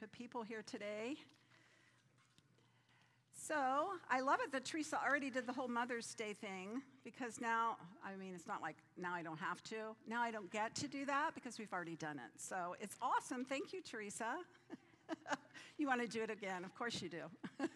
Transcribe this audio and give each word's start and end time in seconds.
group 0.00 0.12
of 0.12 0.18
people 0.18 0.42
here 0.42 0.62
today. 0.66 1.14
So 3.34 3.54
I 4.10 4.20
love 4.20 4.38
it 4.42 4.50
that 4.52 4.64
Teresa 4.64 4.98
already 5.04 5.28
did 5.28 5.46
the 5.46 5.52
whole 5.52 5.68
Mother's 5.68 6.14
Day 6.14 6.32
thing 6.32 6.80
because 7.04 7.38
now, 7.40 7.76
I 8.04 8.16
mean, 8.16 8.32
it's 8.34 8.46
not 8.46 8.62
like 8.62 8.76
now 8.96 9.12
I 9.12 9.22
don't 9.22 9.38
have 9.38 9.62
to. 9.64 9.94
Now 10.08 10.22
I 10.22 10.30
don't 10.30 10.50
get 10.50 10.74
to 10.76 10.88
do 10.88 11.04
that 11.06 11.32
because 11.34 11.58
we've 11.58 11.72
already 11.72 11.96
done 11.96 12.16
it. 12.16 12.40
So 12.40 12.76
it's 12.80 12.96
awesome. 13.02 13.44
Thank 13.44 13.74
you, 13.74 13.82
Teresa. 13.82 14.36
you 15.78 15.86
want 15.86 16.00
to 16.00 16.08
do 16.08 16.22
it 16.22 16.30
again? 16.30 16.64
Of 16.64 16.74
course 16.74 17.02
you 17.02 17.10
do. 17.10 17.24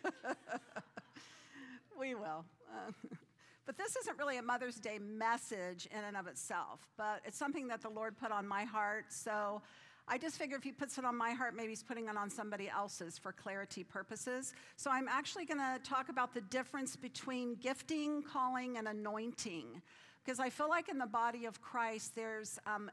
we 2.00 2.14
will. 2.14 2.44
But 3.66 3.78
this 3.78 3.96
isn't 3.96 4.18
really 4.18 4.36
a 4.36 4.42
Mother's 4.42 4.76
Day 4.76 4.98
message 4.98 5.88
in 5.90 6.04
and 6.04 6.18
of 6.18 6.26
itself, 6.26 6.86
but 6.98 7.22
it's 7.24 7.38
something 7.38 7.68
that 7.68 7.80
the 7.80 7.88
Lord 7.88 8.14
put 8.18 8.30
on 8.30 8.46
my 8.46 8.64
heart. 8.64 9.06
So 9.08 9.62
I 10.06 10.18
just 10.18 10.36
figure 10.36 10.56
if 10.56 10.62
he 10.62 10.72
puts 10.72 10.98
it 10.98 11.04
on 11.04 11.16
my 11.16 11.30
heart, 11.30 11.56
maybe 11.56 11.70
he's 11.70 11.82
putting 11.82 12.08
it 12.08 12.16
on 12.16 12.28
somebody 12.28 12.68
else's 12.68 13.16
for 13.16 13.32
clarity 13.32 13.84
purposes. 13.84 14.52
So 14.76 14.90
I'm 14.90 15.08
actually 15.08 15.46
going 15.46 15.60
to 15.60 15.78
talk 15.82 16.10
about 16.10 16.34
the 16.34 16.42
difference 16.42 16.94
between 16.94 17.54
gifting, 17.56 18.22
calling, 18.22 18.76
and 18.76 18.86
anointing. 18.86 19.80
Because 20.22 20.40
I 20.40 20.50
feel 20.50 20.68
like 20.68 20.88
in 20.90 20.98
the 20.98 21.06
body 21.06 21.46
of 21.46 21.60
Christ, 21.62 22.14
there's 22.14 22.58
um, 22.66 22.90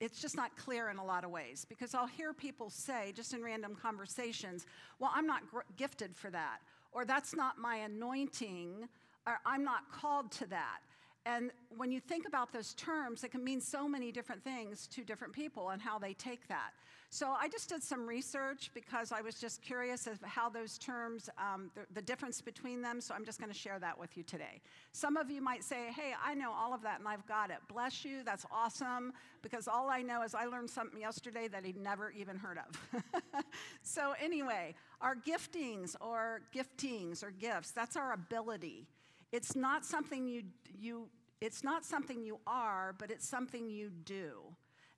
it's 0.00 0.20
just 0.20 0.36
not 0.36 0.56
clear 0.56 0.90
in 0.90 0.98
a 0.98 1.04
lot 1.04 1.24
of 1.24 1.30
ways 1.30 1.64
because 1.68 1.94
I'll 1.94 2.06
hear 2.06 2.32
people 2.32 2.70
say, 2.70 3.12
just 3.16 3.32
in 3.32 3.42
random 3.42 3.74
conversations, 3.74 4.66
well, 4.98 5.10
I'm 5.14 5.26
not 5.26 5.50
gr- 5.50 5.60
gifted 5.76 6.14
for 6.14 6.30
that, 6.30 6.58
or 6.92 7.04
that's 7.04 7.34
not 7.34 7.58
my 7.58 7.76
anointing, 7.76 8.88
or 9.26 9.38
I'm 9.46 9.64
not 9.64 9.90
called 9.90 10.30
to 10.32 10.46
that. 10.48 10.80
And 11.26 11.50
when 11.76 11.90
you 11.90 11.98
think 11.98 12.26
about 12.28 12.52
those 12.52 12.72
terms, 12.74 13.24
it 13.24 13.32
can 13.32 13.42
mean 13.42 13.60
so 13.60 13.88
many 13.88 14.12
different 14.12 14.44
things 14.44 14.86
to 14.86 15.02
different 15.02 15.32
people 15.32 15.70
and 15.70 15.82
how 15.82 15.98
they 15.98 16.14
take 16.14 16.46
that. 16.46 16.70
So 17.10 17.30
I 17.30 17.48
just 17.48 17.68
did 17.68 17.82
some 17.82 18.06
research 18.06 18.70
because 18.74 19.10
I 19.10 19.22
was 19.22 19.40
just 19.40 19.60
curious 19.60 20.06
of 20.06 20.20
how 20.22 20.48
those 20.48 20.78
terms, 20.78 21.28
um, 21.36 21.70
the, 21.74 21.82
the 21.94 22.02
difference 22.02 22.40
between 22.40 22.80
them. 22.80 23.00
So 23.00 23.12
I'm 23.12 23.24
just 23.24 23.40
going 23.40 23.50
to 23.50 23.58
share 23.58 23.78
that 23.80 23.98
with 23.98 24.16
you 24.16 24.22
today. 24.22 24.60
Some 24.92 25.16
of 25.16 25.28
you 25.28 25.42
might 25.42 25.64
say, 25.64 25.90
hey, 25.96 26.14
I 26.24 26.34
know 26.34 26.52
all 26.52 26.72
of 26.72 26.82
that 26.82 27.00
and 27.00 27.08
I've 27.08 27.26
got 27.26 27.50
it. 27.50 27.58
Bless 27.68 28.04
you. 28.04 28.22
That's 28.24 28.46
awesome. 28.52 29.12
Because 29.42 29.66
all 29.66 29.88
I 29.90 30.02
know 30.02 30.22
is 30.22 30.32
I 30.34 30.44
learned 30.44 30.70
something 30.70 31.00
yesterday 31.00 31.48
that 31.48 31.64
he'd 31.64 31.76
never 31.76 32.10
even 32.12 32.36
heard 32.36 32.58
of. 32.58 33.02
so 33.82 34.14
anyway, 34.22 34.74
our 35.00 35.16
giftings 35.16 35.96
or 36.00 36.42
giftings 36.54 37.24
or 37.24 37.32
gifts, 37.32 37.72
that's 37.72 37.96
our 37.96 38.12
ability. 38.12 38.86
It's 39.32 39.56
not 39.56 39.84
something 39.84 40.26
you, 40.28 40.42
you, 40.78 41.08
it's 41.40 41.62
not 41.62 41.84
something 41.84 42.22
you 42.22 42.38
are, 42.46 42.94
but 42.98 43.10
it's 43.10 43.28
something 43.28 43.68
you 43.68 43.90
do. 43.90 44.42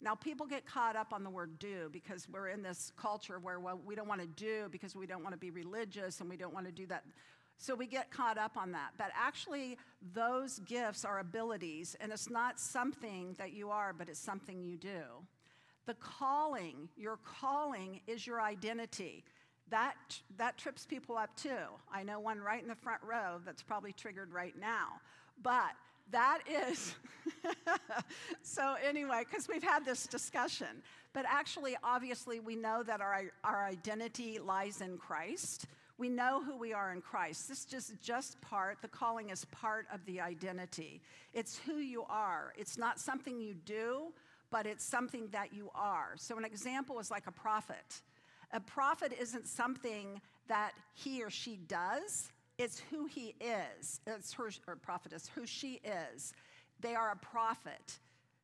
Now, 0.00 0.14
people 0.14 0.46
get 0.46 0.64
caught 0.64 0.94
up 0.94 1.12
on 1.12 1.24
the 1.24 1.30
word 1.30 1.58
do 1.58 1.88
because 1.92 2.28
we're 2.28 2.48
in 2.48 2.62
this 2.62 2.92
culture 2.96 3.40
where 3.40 3.58
well, 3.58 3.80
we 3.84 3.96
don't 3.96 4.06
want 4.06 4.20
to 4.20 4.28
do 4.28 4.68
because 4.70 4.94
we 4.94 5.06
don't 5.06 5.22
want 5.22 5.34
to 5.34 5.38
be 5.38 5.50
religious 5.50 6.20
and 6.20 6.30
we 6.30 6.36
don't 6.36 6.54
want 6.54 6.66
to 6.66 6.72
do 6.72 6.86
that. 6.86 7.04
So 7.56 7.74
we 7.74 7.88
get 7.88 8.12
caught 8.12 8.38
up 8.38 8.56
on 8.56 8.70
that. 8.72 8.90
But 8.96 9.08
actually, 9.16 9.76
those 10.14 10.60
gifts 10.60 11.04
are 11.04 11.18
abilities, 11.18 11.96
and 12.00 12.12
it's 12.12 12.30
not 12.30 12.60
something 12.60 13.34
that 13.38 13.52
you 13.52 13.70
are, 13.70 13.92
but 13.92 14.08
it's 14.08 14.20
something 14.20 14.62
you 14.62 14.76
do. 14.76 15.02
The 15.86 15.94
calling, 15.94 16.88
your 16.96 17.18
calling 17.24 18.00
is 18.06 18.24
your 18.24 18.40
identity 18.40 19.24
that, 19.70 19.94
that 20.36 20.56
trips 20.56 20.86
people 20.86 21.16
up 21.16 21.34
too. 21.36 21.66
I 21.92 22.02
know 22.02 22.20
one 22.20 22.40
right 22.40 22.62
in 22.62 22.68
the 22.68 22.74
front 22.74 23.02
row 23.02 23.40
that's 23.44 23.62
probably 23.62 23.92
triggered 23.92 24.32
right 24.32 24.54
now. 24.58 25.00
But 25.42 25.72
that 26.10 26.40
is, 26.48 26.94
so 28.42 28.76
anyway, 28.86 29.24
because 29.28 29.48
we've 29.48 29.62
had 29.62 29.84
this 29.84 30.06
discussion. 30.06 30.82
But 31.12 31.24
actually, 31.28 31.76
obviously, 31.82 32.40
we 32.40 32.56
know 32.56 32.82
that 32.82 33.00
our, 33.00 33.22
our 33.44 33.64
identity 33.64 34.38
lies 34.38 34.80
in 34.80 34.98
Christ. 34.98 35.66
We 35.96 36.08
know 36.08 36.42
who 36.42 36.56
we 36.56 36.72
are 36.72 36.92
in 36.92 37.00
Christ. 37.00 37.48
This 37.48 37.60
is 37.60 37.64
just, 37.64 38.00
just 38.00 38.40
part, 38.40 38.78
the 38.82 38.88
calling 38.88 39.30
is 39.30 39.44
part 39.46 39.86
of 39.92 40.04
the 40.06 40.20
identity. 40.20 41.00
It's 41.32 41.58
who 41.58 41.78
you 41.78 42.04
are. 42.08 42.52
It's 42.56 42.78
not 42.78 43.00
something 43.00 43.40
you 43.40 43.54
do, 43.64 44.12
but 44.50 44.66
it's 44.66 44.84
something 44.84 45.28
that 45.32 45.52
you 45.52 45.70
are. 45.74 46.12
So, 46.16 46.38
an 46.38 46.44
example 46.44 47.00
is 47.00 47.10
like 47.10 47.26
a 47.26 47.32
prophet. 47.32 48.02
A 48.52 48.60
prophet 48.60 49.12
isn't 49.20 49.46
something 49.46 50.20
that 50.46 50.72
he 50.94 51.22
or 51.22 51.30
she 51.30 51.56
does, 51.68 52.30
it's 52.58 52.82
who 52.90 53.06
he 53.06 53.34
is. 53.40 54.00
It's 54.06 54.32
her, 54.34 54.50
or 54.66 54.76
prophetess, 54.76 55.30
who 55.34 55.46
she 55.46 55.80
is. 56.14 56.34
They 56.80 56.94
are 56.94 57.10
a 57.12 57.16
prophet. 57.16 57.98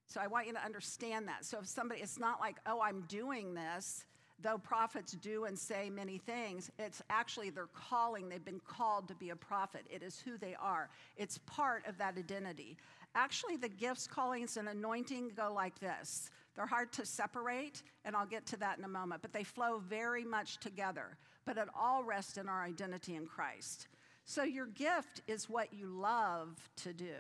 So 0.07 0.21
I 0.21 0.27
want 0.27 0.47
you 0.47 0.53
to 0.53 0.65
understand 0.65 1.29
that. 1.29 1.45
So 1.45 1.59
if 1.59 1.67
somebody, 1.67 2.01
it's 2.01 2.19
not 2.19 2.41
like, 2.41 2.57
oh, 2.67 2.81
I'm 2.81 3.03
doing 3.09 3.55
this, 3.55 4.05
though 4.41 4.59
prophets 4.59 5.13
do 5.13 5.45
and 5.45 5.59
say 5.59 5.91
many 5.91 6.19
things, 6.19 6.71
it's 6.79 7.03
actually 7.11 7.51
their 7.51 7.69
calling. 7.75 8.29
They've 8.29 8.45
been 8.45 8.61
called 8.67 9.09
to 9.09 9.15
be 9.15 9.31
a 9.31 9.37
prophet. 9.37 9.87
It 9.91 10.03
is 10.03 10.21
who 10.21 10.39
they 10.39 10.55
are, 10.61 10.89
it's 11.17 11.39
part 11.47 11.87
of 11.87 11.99
that 11.99 12.17
identity. 12.17 12.77
Actually, 13.17 13.57
the 13.57 13.69
gifts, 13.69 14.09
callings, 14.09 14.57
and 14.57 14.69
anointing 14.69 15.31
go 15.37 15.53
like 15.53 15.79
this 15.79 16.31
they're 16.55 16.67
hard 16.67 16.93
to 16.93 17.07
separate, 17.07 17.83
and 18.05 18.15
I'll 18.15 18.27
get 18.27 18.47
to 18.47 18.57
that 18.59 18.79
in 18.79 18.85
a 18.85 18.89
moment, 18.89 19.23
but 19.23 19.33
they 19.33 19.43
flow 19.43 19.79
very 19.79 20.25
much 20.25 20.59
together. 20.59 21.17
But 21.45 21.59
it 21.59 21.69
all 21.79 22.05
rests 22.05 22.39
in 22.39 22.49
our 22.49 22.63
identity 22.63 23.17
in 23.17 23.27
Christ. 23.27 23.89
So 24.25 24.43
your 24.43 24.67
gift 24.67 25.21
is 25.27 25.49
what 25.49 25.73
you 25.73 25.87
love 25.87 26.71
to 26.77 26.93
do. 26.93 27.17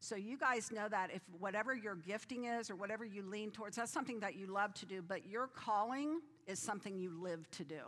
So 0.00 0.14
you 0.14 0.38
guys 0.38 0.70
know 0.70 0.88
that 0.88 1.10
if 1.12 1.22
whatever 1.38 1.74
your 1.74 1.94
gifting 1.94 2.44
is 2.44 2.70
or 2.70 2.76
whatever 2.76 3.04
you 3.04 3.22
lean 3.22 3.50
towards, 3.50 3.76
that's 3.76 3.90
something 3.90 4.20
that 4.20 4.36
you 4.36 4.46
love 4.46 4.74
to 4.74 4.86
do, 4.86 5.02
but 5.02 5.26
your 5.26 5.48
calling 5.48 6.20
is 6.46 6.58
something 6.58 6.98
you 6.98 7.10
live 7.20 7.50
to 7.52 7.64
do. 7.64 7.80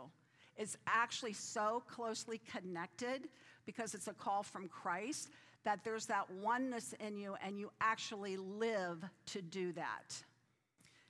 It's 0.57 0.75
actually 0.87 1.33
so 1.33 1.83
closely 1.87 2.41
connected 2.51 3.29
because 3.65 3.93
it's 3.93 4.07
a 4.07 4.13
call 4.13 4.43
from 4.43 4.67
Christ 4.67 5.29
that 5.63 5.83
there's 5.83 6.07
that 6.07 6.29
oneness 6.31 6.93
in 6.99 7.15
you 7.15 7.35
and 7.45 7.59
you 7.59 7.71
actually 7.79 8.35
live 8.35 9.05
to 9.27 9.41
do 9.41 9.71
that. 9.73 10.21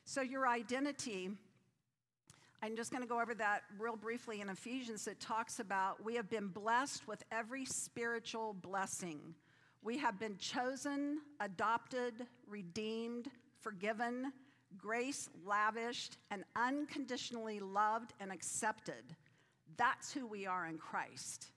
So, 0.03 0.21
your 0.21 0.47
identity, 0.47 1.29
I'm 2.61 2.75
just 2.75 2.91
going 2.91 3.03
to 3.03 3.07
go 3.07 3.21
over 3.21 3.33
that 3.35 3.63
real 3.77 3.95
briefly 3.95 4.41
in 4.41 4.49
Ephesians. 4.49 5.07
It 5.07 5.21
talks 5.21 5.59
about 5.59 6.03
we 6.03 6.15
have 6.15 6.29
been 6.29 6.47
blessed 6.47 7.07
with 7.07 7.23
every 7.31 7.63
spiritual 7.63 8.53
blessing. 8.53 9.33
We 9.81 9.97
have 9.99 10.19
been 10.19 10.37
chosen, 10.37 11.19
adopted, 11.39 12.13
redeemed, 12.49 13.29
forgiven, 13.61 14.33
grace 14.77 15.29
lavished, 15.45 16.17
and 16.31 16.43
unconditionally 16.57 17.61
loved 17.61 18.13
and 18.19 18.29
accepted. 18.29 19.15
That's 19.77 20.11
who 20.11 20.27
we 20.27 20.45
are 20.45 20.65
in 20.65 20.77
Christ. 20.77 21.51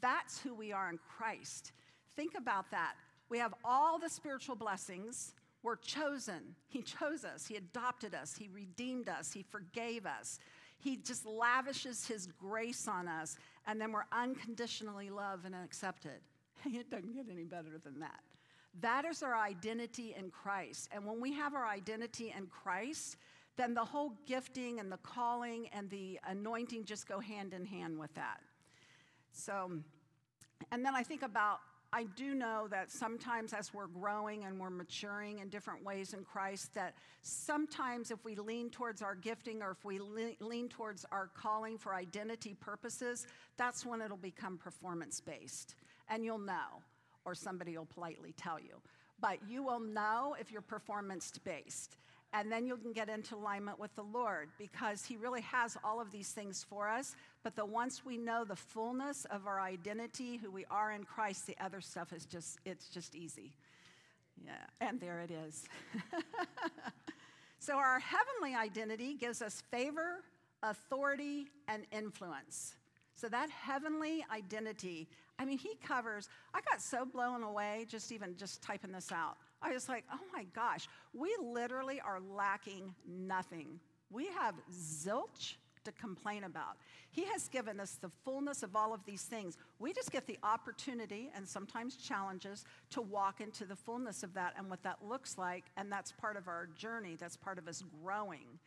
That's 0.00 0.40
who 0.40 0.54
we 0.54 0.72
are 0.72 0.88
in 0.90 0.98
Christ. 0.98 1.72
Think 2.14 2.34
about 2.36 2.70
that. 2.70 2.94
We 3.28 3.38
have 3.38 3.54
all 3.64 3.98
the 3.98 4.08
spiritual 4.08 4.54
blessings, 4.54 5.34
we're 5.62 5.76
chosen. 5.76 6.54
He 6.68 6.82
chose 6.82 7.24
us. 7.24 7.46
He 7.46 7.56
adopted 7.56 8.14
us. 8.14 8.34
He 8.36 8.48
redeemed 8.48 9.08
us. 9.08 9.32
He 9.32 9.42
forgave 9.42 10.06
us. 10.06 10.38
He 10.78 10.96
just 10.96 11.26
lavishes 11.26 12.06
His 12.06 12.26
grace 12.26 12.88
on 12.88 13.06
us, 13.06 13.36
and 13.66 13.80
then 13.80 13.92
we're 13.92 14.06
unconditionally 14.12 15.10
loved 15.10 15.44
and 15.46 15.54
accepted. 15.54 16.20
It 16.66 16.90
doesn't 16.90 17.14
get 17.14 17.26
any 17.30 17.44
better 17.44 17.78
than 17.82 18.00
that. 18.00 18.20
That 18.80 19.06
is 19.06 19.22
our 19.22 19.36
identity 19.36 20.14
in 20.18 20.30
Christ. 20.30 20.90
And 20.92 21.06
when 21.06 21.20
we 21.20 21.32
have 21.32 21.54
our 21.54 21.66
identity 21.66 22.34
in 22.36 22.46
Christ, 22.46 23.16
then 23.56 23.74
the 23.74 23.84
whole 23.84 24.12
gifting 24.26 24.78
and 24.78 24.92
the 24.92 24.98
calling 24.98 25.68
and 25.72 25.88
the 25.90 26.20
anointing 26.26 26.84
just 26.84 27.08
go 27.08 27.18
hand 27.18 27.52
in 27.52 27.64
hand 27.64 27.98
with 27.98 28.12
that. 28.14 28.40
So, 29.32 29.72
and 30.70 30.84
then 30.84 30.94
I 30.94 31.02
think 31.02 31.22
about 31.22 31.60
I 31.92 32.04
do 32.04 32.34
know 32.34 32.68
that 32.70 32.92
sometimes 32.92 33.52
as 33.52 33.74
we're 33.74 33.88
growing 33.88 34.44
and 34.44 34.60
we're 34.60 34.70
maturing 34.70 35.40
in 35.40 35.48
different 35.48 35.84
ways 35.84 36.14
in 36.14 36.22
Christ, 36.24 36.72
that 36.74 36.94
sometimes 37.22 38.12
if 38.12 38.24
we 38.24 38.36
lean 38.36 38.70
towards 38.70 39.02
our 39.02 39.16
gifting 39.16 39.60
or 39.60 39.72
if 39.72 39.84
we 39.84 39.98
lean 39.98 40.68
towards 40.68 41.04
our 41.10 41.28
calling 41.34 41.76
for 41.78 41.94
identity 41.94 42.54
purposes, 42.54 43.26
that's 43.56 43.84
when 43.84 44.00
it'll 44.00 44.16
become 44.16 44.56
performance 44.56 45.20
based. 45.20 45.74
And 46.08 46.24
you'll 46.24 46.38
know, 46.38 46.82
or 47.24 47.34
somebody 47.34 47.76
will 47.76 47.86
politely 47.86 48.34
tell 48.36 48.60
you. 48.60 48.80
But 49.20 49.38
you 49.48 49.64
will 49.64 49.80
know 49.80 50.36
if 50.38 50.52
you're 50.52 50.62
performance 50.62 51.32
based. 51.44 51.96
And 52.32 52.50
then 52.50 52.66
you 52.66 52.76
can 52.76 52.92
get 52.92 53.08
into 53.08 53.34
alignment 53.34 53.78
with 53.80 53.94
the 53.96 54.04
Lord 54.04 54.50
because 54.56 55.04
He 55.04 55.16
really 55.16 55.40
has 55.40 55.76
all 55.82 56.00
of 56.00 56.12
these 56.12 56.30
things 56.30 56.64
for 56.68 56.88
us. 56.88 57.16
But 57.42 57.56
the 57.56 57.64
once 57.64 58.04
we 58.04 58.16
know 58.16 58.44
the 58.44 58.56
fullness 58.56 59.26
of 59.30 59.46
our 59.46 59.60
identity, 59.60 60.36
who 60.36 60.50
we 60.50 60.64
are 60.70 60.92
in 60.92 61.04
Christ, 61.04 61.46
the 61.46 61.56
other 61.60 61.80
stuff 61.80 62.12
is 62.12 62.24
just, 62.26 62.58
it's 62.64 62.88
just 62.88 63.16
easy. 63.16 63.52
Yeah, 64.44 64.52
and 64.80 65.00
there 65.00 65.20
it 65.20 65.30
is. 65.30 65.64
so 67.58 67.76
our 67.76 67.98
heavenly 67.98 68.56
identity 68.56 69.14
gives 69.14 69.42
us 69.42 69.62
favor, 69.70 70.22
authority, 70.62 71.48
and 71.68 71.84
influence. 71.92 72.74
So 73.16 73.28
that 73.28 73.50
heavenly 73.50 74.24
identity, 74.34 75.08
I 75.38 75.44
mean, 75.44 75.58
he 75.58 75.74
covers, 75.86 76.28
I 76.54 76.60
got 76.62 76.80
so 76.80 77.04
blown 77.04 77.42
away 77.42 77.86
just 77.88 78.12
even 78.12 78.36
just 78.36 78.62
typing 78.62 78.92
this 78.92 79.12
out. 79.12 79.36
I 79.62 79.72
was 79.72 79.88
like, 79.88 80.04
oh 80.12 80.20
my 80.32 80.44
gosh, 80.54 80.88
we 81.12 81.34
literally 81.42 82.00
are 82.00 82.20
lacking 82.20 82.94
nothing. 83.06 83.80
We 84.10 84.26
have 84.28 84.54
zilch 84.72 85.54
to 85.84 85.92
complain 85.92 86.44
about. 86.44 86.76
He 87.10 87.24
has 87.24 87.48
given 87.48 87.80
us 87.80 87.92
the 88.00 88.10
fullness 88.24 88.62
of 88.62 88.76
all 88.76 88.92
of 88.94 89.04
these 89.04 89.22
things. 89.22 89.56
We 89.78 89.92
just 89.92 90.12
get 90.12 90.26
the 90.26 90.38
opportunity 90.42 91.30
and 91.34 91.48
sometimes 91.48 91.96
challenges 91.96 92.64
to 92.90 93.00
walk 93.00 93.40
into 93.40 93.64
the 93.64 93.76
fullness 93.76 94.22
of 94.22 94.34
that 94.34 94.54
and 94.56 94.68
what 94.68 94.82
that 94.82 94.98
looks 95.06 95.38
like. 95.38 95.64
And 95.76 95.90
that's 95.90 96.12
part 96.12 96.36
of 96.36 96.48
our 96.48 96.68
journey, 96.76 97.16
that's 97.18 97.36
part 97.36 97.58
of 97.58 97.66
us 97.66 97.82
growing. 98.02 98.58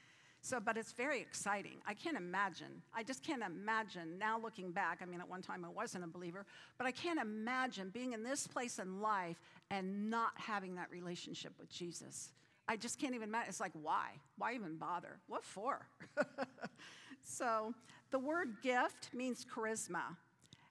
So, 0.42 0.60
but 0.60 0.76
it's 0.76 0.92
very 0.92 1.22
exciting. 1.22 1.78
I 1.88 1.94
can't 1.94 2.18
imagine. 2.18 2.82
I 2.94 3.04
just 3.04 3.24
can't 3.24 3.42
imagine 3.42 4.18
now 4.20 4.38
looking 4.38 4.72
back. 4.72 5.00
I 5.02 5.06
mean, 5.06 5.22
at 5.22 5.30
one 5.30 5.42
time 5.42 5.64
I 5.64 5.70
wasn't 5.70 6.04
a 6.04 6.08
believer, 6.08 6.46
but 6.78 6.86
I 6.86 6.92
can't 6.92 7.18
imagine 7.18 7.92
being 7.94 8.12
in 8.12 8.24
this 8.24 8.46
place 8.46 8.78
in 8.78 9.00
life 9.00 9.40
and 9.74 10.12
not 10.12 10.34
having 10.36 10.76
that 10.76 10.92
relationship 10.92 11.52
with 11.60 11.68
Jesus. 11.68 12.30
I 12.68 12.78
just 12.78 13.00
can't 13.00 13.16
even 13.16 13.30
imagine. 13.30 13.50
It's 13.50 13.60
like, 13.60 13.72
why? 13.82 14.12
Why 14.38 14.54
even 14.54 14.78
bother? 14.78 15.18
What 15.28 15.44
for? 15.44 15.88
so, 17.24 17.74
the 18.12 18.20
word 18.20 18.58
gift 18.62 19.10
means 19.14 19.44
charisma, 19.44 20.16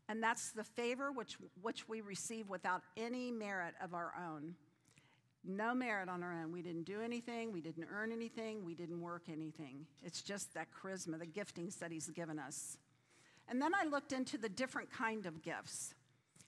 and 0.08 0.22
that's 0.22 0.52
the 0.52 0.62
favor 0.62 1.10
which, 1.10 1.36
which 1.60 1.88
we 1.88 2.00
receive 2.00 2.48
without 2.48 2.82
any 2.96 3.32
merit 3.32 3.74
of 3.82 3.92
our 3.92 4.12
own. 4.16 4.54
No 5.44 5.74
merit 5.74 6.08
on 6.08 6.22
our 6.22 6.32
own. 6.32 6.52
We 6.52 6.62
didn't 6.62 6.84
do 6.84 7.00
anything, 7.02 7.50
we 7.50 7.60
didn't 7.60 7.88
earn 7.92 8.12
anything, 8.12 8.64
we 8.64 8.76
didn't 8.76 9.00
work 9.00 9.24
anything. 9.28 9.84
It's 10.04 10.22
just 10.22 10.54
that 10.54 10.68
charisma, 10.72 11.18
the 11.18 11.26
giftings 11.26 11.80
that 11.80 11.90
He's 11.90 12.08
given 12.10 12.38
us. 12.38 12.78
And 13.48 13.60
then 13.60 13.72
I 13.74 13.84
looked 13.84 14.12
into 14.12 14.38
the 14.38 14.48
different 14.48 14.92
kind 14.92 15.26
of 15.26 15.42
gifts. 15.42 15.92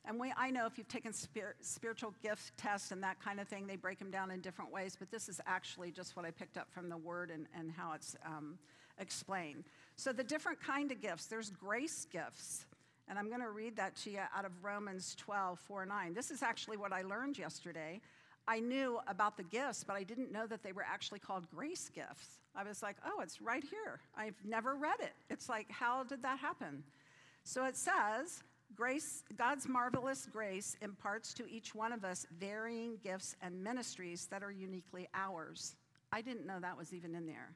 And 0.06 0.20
we, 0.20 0.32
I 0.36 0.50
know 0.50 0.66
if 0.66 0.76
you've 0.76 0.88
taken 0.88 1.12
spir- 1.12 1.56
spiritual 1.60 2.14
gift 2.22 2.56
tests 2.58 2.90
and 2.90 3.02
that 3.02 3.22
kind 3.22 3.40
of 3.40 3.48
thing, 3.48 3.66
they 3.66 3.76
break 3.76 3.98
them 3.98 4.10
down 4.10 4.30
in 4.30 4.40
different 4.40 4.70
ways, 4.70 4.96
but 4.98 5.10
this 5.10 5.28
is 5.28 5.40
actually 5.46 5.90
just 5.90 6.14
what 6.14 6.26
I 6.26 6.30
picked 6.30 6.58
up 6.58 6.70
from 6.70 6.88
the 6.88 6.96
word 6.96 7.30
and, 7.30 7.46
and 7.58 7.72
how 7.72 7.92
it's 7.94 8.14
um, 8.26 8.58
explained. 8.98 9.64
So, 9.96 10.12
the 10.12 10.24
different 10.24 10.60
kind 10.60 10.92
of 10.92 11.00
gifts 11.00 11.26
there's 11.26 11.50
grace 11.50 12.06
gifts. 12.10 12.66
And 13.06 13.18
I'm 13.18 13.28
going 13.28 13.42
to 13.42 13.50
read 13.50 13.76
that 13.76 13.96
to 13.96 14.10
you 14.10 14.20
out 14.34 14.46
of 14.46 14.52
Romans 14.62 15.14
12, 15.18 15.58
4, 15.58 15.84
9. 15.84 16.14
This 16.14 16.30
is 16.30 16.42
actually 16.42 16.78
what 16.78 16.90
I 16.90 17.02
learned 17.02 17.36
yesterday. 17.36 18.00
I 18.48 18.60
knew 18.60 18.98
about 19.06 19.36
the 19.36 19.42
gifts, 19.42 19.84
but 19.84 19.94
I 19.94 20.02
didn't 20.04 20.32
know 20.32 20.46
that 20.46 20.62
they 20.62 20.72
were 20.72 20.84
actually 20.90 21.18
called 21.18 21.46
grace 21.54 21.90
gifts. 21.94 22.40
I 22.54 22.62
was 22.62 22.82
like, 22.82 22.96
oh, 23.04 23.20
it's 23.20 23.42
right 23.42 23.62
here. 23.62 24.00
I've 24.16 24.36
never 24.44 24.74
read 24.74 25.00
it. 25.00 25.12
It's 25.28 25.48
like, 25.48 25.70
how 25.70 26.04
did 26.04 26.22
that 26.22 26.38
happen? 26.38 26.82
So 27.42 27.64
it 27.64 27.76
says, 27.76 28.42
Grace, 28.74 29.22
God's 29.36 29.68
marvelous 29.68 30.26
grace 30.26 30.76
imparts 30.82 31.32
to 31.34 31.48
each 31.48 31.74
one 31.74 31.92
of 31.92 32.04
us 32.04 32.26
varying 32.38 32.96
gifts 33.04 33.36
and 33.40 33.62
ministries 33.62 34.26
that 34.30 34.42
are 34.42 34.50
uniquely 34.50 35.06
ours. 35.14 35.76
I 36.10 36.22
didn't 36.22 36.46
know 36.46 36.58
that 36.60 36.76
was 36.76 36.92
even 36.92 37.14
in 37.14 37.26
there. 37.26 37.54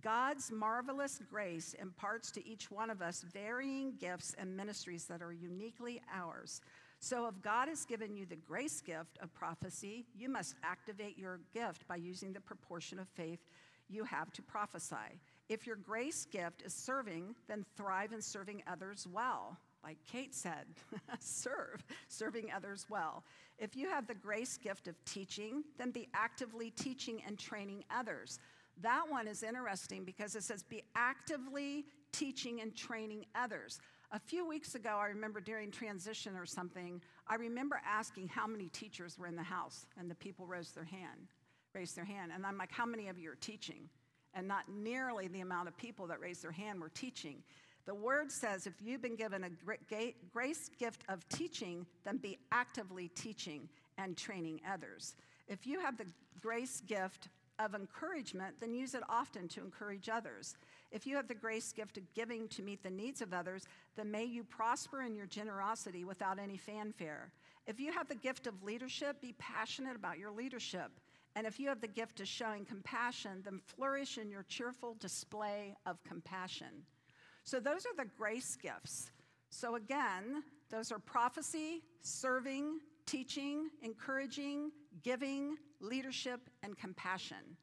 God's 0.00 0.52
marvelous 0.52 1.20
grace 1.28 1.74
imparts 1.80 2.30
to 2.32 2.46
each 2.46 2.70
one 2.70 2.90
of 2.90 3.02
us 3.02 3.24
varying 3.32 3.94
gifts 3.98 4.34
and 4.38 4.56
ministries 4.56 5.06
that 5.06 5.20
are 5.20 5.32
uniquely 5.32 6.00
ours. 6.14 6.60
So, 7.00 7.26
if 7.26 7.42
God 7.42 7.68
has 7.68 7.84
given 7.84 8.14
you 8.14 8.24
the 8.24 8.36
grace 8.36 8.80
gift 8.80 9.18
of 9.20 9.34
prophecy, 9.34 10.06
you 10.16 10.28
must 10.28 10.54
activate 10.62 11.18
your 11.18 11.40
gift 11.52 11.88
by 11.88 11.96
using 11.96 12.32
the 12.32 12.40
proportion 12.40 13.00
of 13.00 13.08
faith 13.08 13.40
you 13.88 14.04
have 14.04 14.32
to 14.34 14.42
prophesy. 14.42 15.20
If 15.48 15.66
your 15.66 15.76
grace 15.76 16.24
gift 16.24 16.62
is 16.62 16.72
serving, 16.72 17.34
then 17.48 17.66
thrive 17.76 18.12
in 18.12 18.22
serving 18.22 18.62
others 18.66 19.08
well 19.12 19.58
like 19.84 19.98
Kate 20.10 20.34
said, 20.34 20.66
serve, 21.20 21.84
serving 22.08 22.50
others 22.54 22.86
well. 22.88 23.24
If 23.58 23.76
you 23.76 23.88
have 23.88 24.06
the 24.06 24.14
grace 24.14 24.56
gift 24.56 24.88
of 24.88 25.02
teaching, 25.04 25.64
then 25.78 25.90
be 25.90 26.08
actively 26.14 26.70
teaching 26.70 27.22
and 27.26 27.38
training 27.38 27.84
others. 27.90 28.38
That 28.80 29.04
one 29.08 29.28
is 29.28 29.42
interesting 29.42 30.04
because 30.04 30.34
it 30.34 30.42
says 30.42 30.62
be 30.62 30.82
actively 30.94 31.84
teaching 32.12 32.60
and 32.60 32.74
training 32.74 33.26
others. 33.34 33.80
A 34.12 34.18
few 34.18 34.46
weeks 34.46 34.74
ago, 34.74 34.98
I 35.00 35.06
remember 35.06 35.40
during 35.40 35.70
transition 35.70 36.36
or 36.36 36.44
something, 36.44 37.00
I 37.26 37.36
remember 37.36 37.80
asking 37.86 38.28
how 38.28 38.46
many 38.46 38.68
teachers 38.68 39.18
were 39.18 39.26
in 39.26 39.36
the 39.36 39.42
house, 39.42 39.86
and 39.98 40.10
the 40.10 40.14
people 40.14 40.46
raised 40.46 40.74
their 40.74 40.84
hand, 40.84 41.28
raised 41.74 41.96
their 41.96 42.04
hand. 42.04 42.30
And 42.34 42.44
I'm 42.44 42.58
like, 42.58 42.72
how 42.72 42.84
many 42.84 43.08
of 43.08 43.18
you 43.18 43.30
are 43.30 43.36
teaching? 43.36 43.88
And 44.34 44.46
not 44.46 44.64
nearly 44.68 45.28
the 45.28 45.40
amount 45.40 45.68
of 45.68 45.76
people 45.76 46.06
that 46.08 46.20
raised 46.20 46.42
their 46.42 46.52
hand 46.52 46.80
were 46.80 46.90
teaching. 46.90 47.42
The 47.84 47.94
word 47.94 48.30
says 48.30 48.66
if 48.66 48.80
you've 48.80 49.02
been 49.02 49.16
given 49.16 49.44
a 49.44 49.50
grace 50.32 50.70
gift 50.78 51.02
of 51.08 51.28
teaching, 51.28 51.86
then 52.04 52.18
be 52.18 52.38
actively 52.52 53.08
teaching 53.08 53.68
and 53.98 54.16
training 54.16 54.60
others. 54.70 55.16
If 55.48 55.66
you 55.66 55.80
have 55.80 55.96
the 55.96 56.06
grace 56.40 56.80
gift 56.80 57.28
of 57.58 57.74
encouragement, 57.74 58.56
then 58.60 58.74
use 58.74 58.94
it 58.94 59.02
often 59.08 59.48
to 59.48 59.60
encourage 59.60 60.08
others. 60.08 60.56
If 60.90 61.06
you 61.06 61.16
have 61.16 61.28
the 61.28 61.34
grace 61.34 61.72
gift 61.72 61.98
of 61.98 62.14
giving 62.14 62.48
to 62.48 62.62
meet 62.62 62.82
the 62.82 62.90
needs 62.90 63.20
of 63.20 63.32
others, 63.32 63.64
then 63.96 64.10
may 64.10 64.24
you 64.24 64.44
prosper 64.44 65.02
in 65.02 65.14
your 65.14 65.26
generosity 65.26 66.04
without 66.04 66.38
any 66.38 66.56
fanfare. 66.56 67.32
If 67.66 67.78
you 67.78 67.92
have 67.92 68.08
the 68.08 68.14
gift 68.14 68.46
of 68.46 68.62
leadership, 68.62 69.20
be 69.20 69.34
passionate 69.38 69.96
about 69.96 70.18
your 70.18 70.30
leadership. 70.30 70.90
And 71.34 71.46
if 71.46 71.58
you 71.58 71.68
have 71.68 71.80
the 71.80 71.88
gift 71.88 72.20
of 72.20 72.28
showing 72.28 72.64
compassion, 72.64 73.42
then 73.44 73.60
flourish 73.64 74.18
in 74.18 74.30
your 74.30 74.44
cheerful 74.44 74.94
display 74.94 75.74
of 75.86 76.02
compassion. 76.04 76.84
So 77.44 77.60
those 77.60 77.86
are 77.86 77.96
the 77.96 78.08
grace 78.16 78.56
gifts. 78.56 79.10
So 79.50 79.74
again, 79.74 80.44
those 80.70 80.90
are 80.92 80.98
prophecy, 80.98 81.82
serving, 82.00 82.80
teaching, 83.06 83.68
encouraging, 83.82 84.70
giving, 85.02 85.56
leadership, 85.80 86.40
and 86.62 86.76
compassion. 86.76 87.56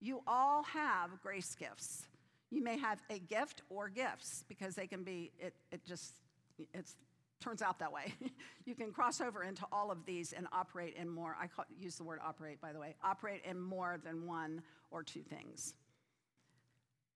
You 0.00 0.22
all 0.26 0.62
have 0.64 1.20
grace 1.22 1.54
gifts. 1.54 2.06
You 2.50 2.62
may 2.62 2.78
have 2.78 3.00
a 3.10 3.18
gift 3.18 3.62
or 3.68 3.88
gifts 3.88 4.44
because 4.48 4.74
they 4.74 4.86
can 4.86 5.04
be, 5.04 5.30
it, 5.38 5.54
it 5.70 5.84
just, 5.84 6.14
it 6.72 6.90
turns 7.40 7.62
out 7.62 7.78
that 7.78 7.92
way. 7.92 8.14
you 8.64 8.74
can 8.74 8.90
cross 8.90 9.20
over 9.20 9.42
into 9.42 9.64
all 9.70 9.90
of 9.90 10.04
these 10.06 10.32
and 10.32 10.46
operate 10.52 10.94
in 10.96 11.08
more, 11.08 11.36
I 11.40 11.46
call, 11.46 11.66
use 11.78 11.96
the 11.96 12.04
word 12.04 12.20
operate, 12.24 12.60
by 12.60 12.72
the 12.72 12.80
way, 12.80 12.94
operate 13.02 13.42
in 13.44 13.60
more 13.60 13.98
than 14.02 14.26
one 14.26 14.62
or 14.90 15.02
two 15.02 15.22
things. 15.22 15.74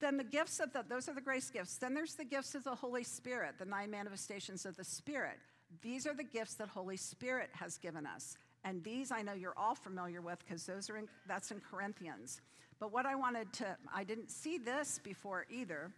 Then 0.03 0.17
the 0.17 0.25
gifts 0.25 0.59
of 0.59 0.73
the, 0.73 0.85
those 0.89 1.09
are 1.09 1.15
the 1.15 1.21
grace 1.21 1.49
gifts. 1.49 1.77
Then 1.77 1.95
there's 1.95 2.15
the 2.15 2.25
gifts 2.25 2.57
of 2.57 2.65
the 2.65 2.75
Holy 2.75 3.05
Spirit, 3.05 3.55
the 3.61 3.65
nine 3.65 3.89
manifestations 3.89 4.67
of 4.67 4.77
the 4.77 4.83
Spirit. 4.83 5.39
These 5.81 6.09
are 6.09 6.15
the 6.15 6.25
gifts 6.25 6.55
that 6.55 6.67
Holy 6.67 6.97
Spirit 6.97 7.51
has 7.53 7.79
given 7.79 8.05
us. 8.05 8.37
And 8.65 8.83
these 8.83 9.13
I 9.13 9.23
know 9.23 9.33
you're 9.33 9.57
all 9.57 9.77
familiar 9.77 10.21
with 10.21 10.41
because 10.45 10.67
those 10.67 10.91
are 10.91 10.97
in, 10.97 11.07
that's 11.29 11.53
in 11.53 11.61
Corinthians. 11.61 12.41
But 12.81 12.93
what 12.93 13.07
I 13.07 13.15
wanted 13.15 13.53
to, 13.55 13.77
I 13.95 14.03
didn't 14.03 14.29
see 14.29 14.59
this 14.59 14.99
before 15.05 15.47
either. 15.49 15.93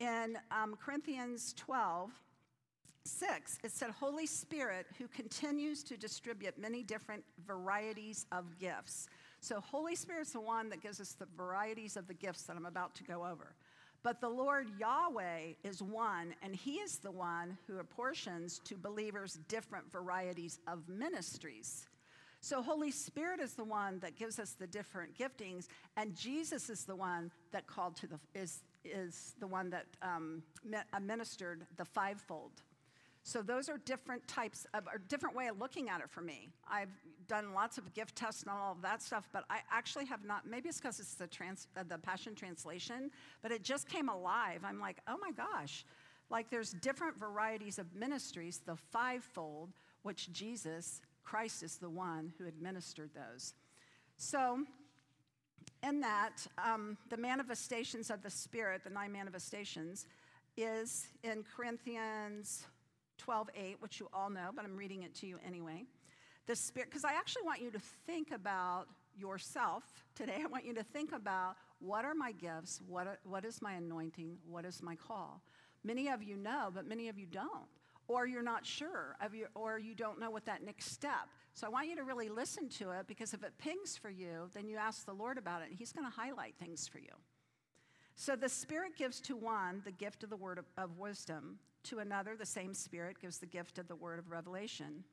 In 0.00 0.38
um, 0.50 0.74
Corinthians 0.82 1.52
12, 1.58 2.10
6, 3.04 3.58
it 3.62 3.70
said, 3.72 3.90
Holy 3.90 4.24
Spirit, 4.24 4.86
who 4.96 5.06
continues 5.08 5.82
to 5.84 5.98
distribute 5.98 6.58
many 6.58 6.82
different 6.82 7.22
varieties 7.46 8.24
of 8.32 8.58
gifts. 8.58 9.06
So, 9.44 9.60
Holy 9.60 9.94
Spirit's 9.94 10.32
the 10.32 10.40
one 10.40 10.70
that 10.70 10.80
gives 10.80 11.02
us 11.02 11.12
the 11.12 11.26
varieties 11.36 11.98
of 11.98 12.08
the 12.08 12.14
gifts 12.14 12.44
that 12.44 12.56
I'm 12.56 12.64
about 12.64 12.94
to 12.94 13.04
go 13.04 13.26
over. 13.26 13.54
But 14.02 14.18
the 14.18 14.28
Lord 14.30 14.68
Yahweh 14.80 15.52
is 15.62 15.82
one, 15.82 16.34
and 16.42 16.56
He 16.56 16.76
is 16.76 16.96
the 16.96 17.10
one 17.10 17.58
who 17.66 17.78
apportions 17.78 18.58
to 18.60 18.74
believers 18.74 19.38
different 19.46 19.92
varieties 19.92 20.60
of 20.66 20.88
ministries. 20.88 21.86
So, 22.40 22.62
Holy 22.62 22.90
Spirit 22.90 23.38
is 23.38 23.52
the 23.52 23.64
one 23.64 23.98
that 23.98 24.16
gives 24.16 24.38
us 24.38 24.52
the 24.52 24.66
different 24.66 25.14
giftings, 25.14 25.66
and 25.98 26.16
Jesus 26.16 26.70
is 26.70 26.86
the 26.86 26.96
one 26.96 27.30
that 27.52 27.66
called 27.66 27.96
to 27.96 28.06
the 28.06 28.18
is 28.34 28.62
is 28.82 29.34
the 29.40 29.46
one 29.46 29.68
that 29.68 29.84
um, 30.00 30.42
ministered 31.02 31.66
the 31.76 31.84
fivefold. 31.84 32.62
So 33.26 33.40
those 33.40 33.70
are 33.70 33.78
different 33.78 34.26
types 34.28 34.66
of, 34.74 34.84
a 34.94 34.98
different 34.98 35.34
way 35.34 35.46
of 35.46 35.58
looking 35.58 35.88
at 35.88 36.02
it 36.02 36.10
for 36.10 36.20
me. 36.20 36.50
I've 36.70 36.90
done 37.26 37.54
lots 37.54 37.78
of 37.78 37.92
gift 37.94 38.16
tests 38.16 38.42
and 38.42 38.50
all 38.50 38.72
of 38.72 38.82
that 38.82 39.02
stuff, 39.02 39.28
but 39.32 39.44
I 39.50 39.58
actually 39.70 40.06
have 40.06 40.24
not. 40.24 40.46
Maybe 40.46 40.68
it's 40.68 40.80
because 40.80 41.00
it's 41.00 41.14
the 41.14 41.26
trans, 41.26 41.66
uh, 41.76 41.84
the 41.88 41.98
Passion 41.98 42.34
Translation, 42.34 43.10
but 43.42 43.52
it 43.52 43.62
just 43.62 43.88
came 43.88 44.08
alive. 44.08 44.60
I'm 44.64 44.80
like, 44.80 44.98
oh 45.08 45.16
my 45.20 45.30
gosh, 45.32 45.84
like 46.30 46.50
there's 46.50 46.72
different 46.72 47.18
varieties 47.18 47.78
of 47.78 47.94
ministries, 47.94 48.60
the 48.64 48.76
fivefold, 48.76 49.70
which 50.02 50.32
Jesus 50.32 51.00
Christ 51.22 51.62
is 51.62 51.76
the 51.76 51.90
one 51.90 52.32
who 52.38 52.46
administered 52.46 53.10
those. 53.14 53.54
So. 54.16 54.64
In 55.82 56.00
that, 56.00 56.46
um, 56.56 56.96
the 57.10 57.16
manifestations 57.18 58.10
of 58.10 58.22
the 58.22 58.30
Spirit, 58.30 58.84
the 58.84 58.90
nine 58.90 59.12
manifestations, 59.12 60.06
is 60.56 61.08
in 61.22 61.44
Corinthians 61.56 62.64
12 63.18 63.50
8, 63.54 63.76
which 63.80 64.00
you 64.00 64.08
all 64.12 64.30
know, 64.30 64.50
but 64.54 64.64
I'm 64.64 64.76
reading 64.76 65.02
it 65.02 65.14
to 65.16 65.26
you 65.26 65.38
anyway. 65.46 65.84
The 66.46 66.56
Spirit, 66.56 66.90
because 66.90 67.04
I 67.04 67.14
actually 67.14 67.42
want 67.44 67.60
you 67.62 67.70
to 67.70 67.80
think 68.06 68.30
about 68.30 68.86
yourself 69.16 69.84
today. 70.14 70.40
I 70.44 70.46
want 70.46 70.64
you 70.64 70.74
to 70.74 70.82
think 70.82 71.12
about 71.12 71.56
what 71.78 72.04
are 72.04 72.14
my 72.14 72.32
gifts? 72.32 72.80
What, 72.86 73.20
what 73.24 73.44
is 73.44 73.60
my 73.62 73.74
anointing? 73.74 74.38
What 74.48 74.64
is 74.64 74.82
my 74.82 74.96
call? 74.96 75.42
Many 75.82 76.08
of 76.08 76.22
you 76.22 76.36
know, 76.36 76.70
but 76.74 76.86
many 76.86 77.08
of 77.08 77.18
you 77.18 77.26
don't. 77.26 77.68
Or 78.06 78.26
you're 78.26 78.42
not 78.42 78.66
sure, 78.66 79.16
of 79.22 79.34
your, 79.34 79.48
or 79.54 79.78
you 79.78 79.94
don't 79.94 80.20
know 80.20 80.30
what 80.30 80.44
that 80.44 80.62
next 80.62 80.92
step. 80.92 81.28
So 81.54 81.66
I 81.66 81.70
want 81.70 81.88
you 81.88 81.96
to 81.96 82.02
really 82.02 82.28
listen 82.28 82.68
to 82.70 82.90
it 82.90 83.06
because 83.06 83.32
if 83.32 83.42
it 83.42 83.56
pings 83.56 83.96
for 83.96 84.10
you, 84.10 84.50
then 84.52 84.68
you 84.68 84.76
ask 84.76 85.06
the 85.06 85.14
Lord 85.14 85.38
about 85.38 85.62
it, 85.62 85.70
and 85.70 85.78
He's 85.78 85.92
going 85.92 86.06
to 86.06 86.14
highlight 86.14 86.54
things 86.58 86.86
for 86.86 86.98
you. 86.98 87.12
So 88.16 88.36
the 88.36 88.48
Spirit 88.48 88.96
gives 88.96 89.20
to 89.22 89.36
one 89.36 89.80
the 89.84 89.92
gift 89.92 90.22
of 90.22 90.30
the 90.30 90.36
word 90.36 90.58
of, 90.58 90.66
of, 90.76 90.98
wisdom, 90.98 91.58
to 91.84 91.98
another, 91.98 92.36
the 92.36 92.46
same 92.46 92.74
Spirit 92.74 93.20
gives 93.20 93.38
the 93.38 93.46
gift 93.46 93.78
of 93.78 93.88
the 93.88 93.96
word 93.96 94.18
of 94.18 94.30
revelation, 94.30 95.04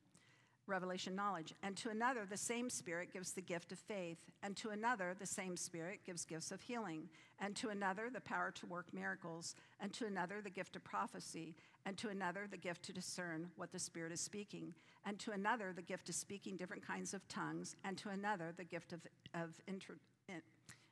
revelation 0.72 1.14
knowledge, 1.14 1.54
and 1.62 1.76
to 1.76 1.90
another, 1.90 2.26
the 2.28 2.36
same 2.36 2.70
Spirit 2.70 3.12
gives 3.12 3.32
the 3.32 3.42
gift 3.42 3.72
of 3.72 3.78
faith, 3.78 4.18
and 4.42 4.56
to 4.56 4.70
another, 4.70 5.14
the 5.18 5.26
same 5.26 5.56
Spirit 5.56 6.00
gives 6.04 6.24
gifts 6.24 6.50
of 6.50 6.62
healing, 6.62 7.08
and 7.38 7.54
to 7.54 7.68
another, 7.68 8.08
the 8.10 8.22
power 8.22 8.50
to 8.50 8.66
work 8.66 8.86
miracles, 8.94 9.54
and 9.80 9.92
to 9.92 10.06
another, 10.06 10.40
the 10.40 10.50
gift 10.50 10.74
of 10.74 10.82
prophecy, 10.82 11.54
and 11.84 11.98
to 11.98 12.08
another, 12.08 12.46
the 12.50 12.56
gift 12.56 12.82
to 12.84 12.92
discern 12.92 13.50
what 13.56 13.70
the 13.70 13.78
Spirit 13.78 14.12
is 14.12 14.20
speaking, 14.20 14.72
and 15.04 15.18
to 15.18 15.32
another, 15.32 15.72
the 15.74 15.82
gift 15.82 16.08
of 16.08 16.14
speaking 16.14 16.56
different 16.56 16.86
kinds 16.86 17.12
of 17.12 17.28
tongues, 17.28 17.76
and 17.84 17.98
to 17.98 18.08
another, 18.08 18.54
the 18.56 18.64
gift 18.64 18.94
of, 18.94 19.00
of 19.34 19.60
inter, 19.68 19.96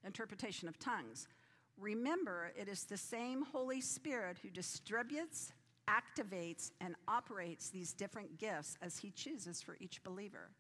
interpretation 0.04 0.68
of 0.68 0.78
tongues. 0.78 1.26
Remember, 1.78 2.52
it 2.54 2.68
is 2.68 2.84
the 2.84 2.98
same 2.98 3.42
Holy 3.52 3.80
Spirit 3.80 4.36
who 4.42 4.50
distributes, 4.50 5.52
activates, 5.90 6.70
and 6.80 6.94
operates 7.08 7.70
these 7.70 7.92
different 7.92 8.38
gifts 8.38 8.76
as 8.80 8.98
He 8.98 9.10
chooses 9.10 9.60
for 9.60 9.76
each 9.80 10.02
believer. 10.04 10.50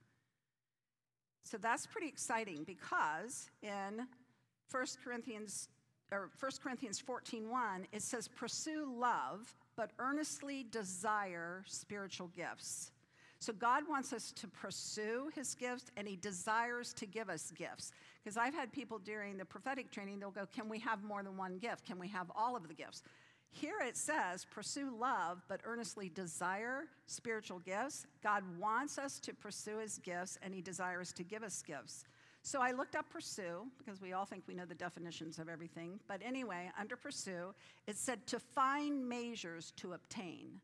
So 1.44 1.58
that's 1.58 1.86
pretty 1.86 2.08
exciting 2.08 2.64
because 2.64 3.48
in 3.62 4.06
1 4.70 4.86
Corinthians 5.02 5.68
or 6.12 6.30
1 6.38 6.50
Corinthians 6.62 7.00
14:1 7.00 7.86
it 7.92 8.02
says 8.02 8.28
pursue 8.28 8.84
love 8.84 9.56
but 9.76 9.92
earnestly 9.98 10.64
desire 10.64 11.64
spiritual 11.66 12.28
gifts. 12.28 12.92
So 13.38 13.54
God 13.54 13.88
wants 13.88 14.12
us 14.12 14.32
to 14.32 14.48
pursue 14.48 15.30
his 15.34 15.54
gifts 15.54 15.90
and 15.96 16.06
he 16.06 16.16
desires 16.16 16.92
to 16.94 17.06
give 17.06 17.30
us 17.30 17.50
gifts. 17.52 17.90
Because 18.22 18.36
I've 18.36 18.52
had 18.52 18.70
people 18.70 18.98
during 18.98 19.38
the 19.38 19.46
prophetic 19.46 19.90
training, 19.90 20.20
they'll 20.20 20.30
go, 20.30 20.46
Can 20.54 20.68
we 20.68 20.78
have 20.80 21.02
more 21.02 21.22
than 21.22 21.38
one 21.38 21.56
gift? 21.56 21.86
Can 21.86 21.98
we 21.98 22.08
have 22.08 22.30
all 22.36 22.54
of 22.54 22.68
the 22.68 22.74
gifts? 22.74 23.02
Here 23.52 23.80
it 23.82 23.96
says, 23.96 24.46
pursue 24.50 24.96
love, 24.96 25.42
but 25.48 25.60
earnestly 25.64 26.08
desire 26.08 26.84
spiritual 27.06 27.58
gifts. 27.58 28.06
God 28.22 28.44
wants 28.58 28.96
us 28.96 29.18
to 29.20 29.34
pursue 29.34 29.78
his 29.78 29.98
gifts, 29.98 30.38
and 30.40 30.54
he 30.54 30.62
desires 30.62 31.12
to 31.14 31.24
give 31.24 31.42
us 31.42 31.62
gifts. 31.62 32.04
So 32.42 32.62
I 32.62 32.70
looked 32.70 32.94
up 32.94 33.10
pursue, 33.10 33.66
because 33.78 34.00
we 34.00 34.12
all 34.12 34.24
think 34.24 34.44
we 34.46 34.54
know 34.54 34.64
the 34.64 34.74
definitions 34.74 35.38
of 35.38 35.48
everything. 35.48 36.00
But 36.06 36.20
anyway, 36.24 36.70
under 36.78 36.96
pursue, 36.96 37.52
it 37.86 37.96
said 37.96 38.26
to 38.28 38.38
find 38.38 39.06
measures 39.06 39.72
to 39.78 39.92
obtain. 39.92 40.60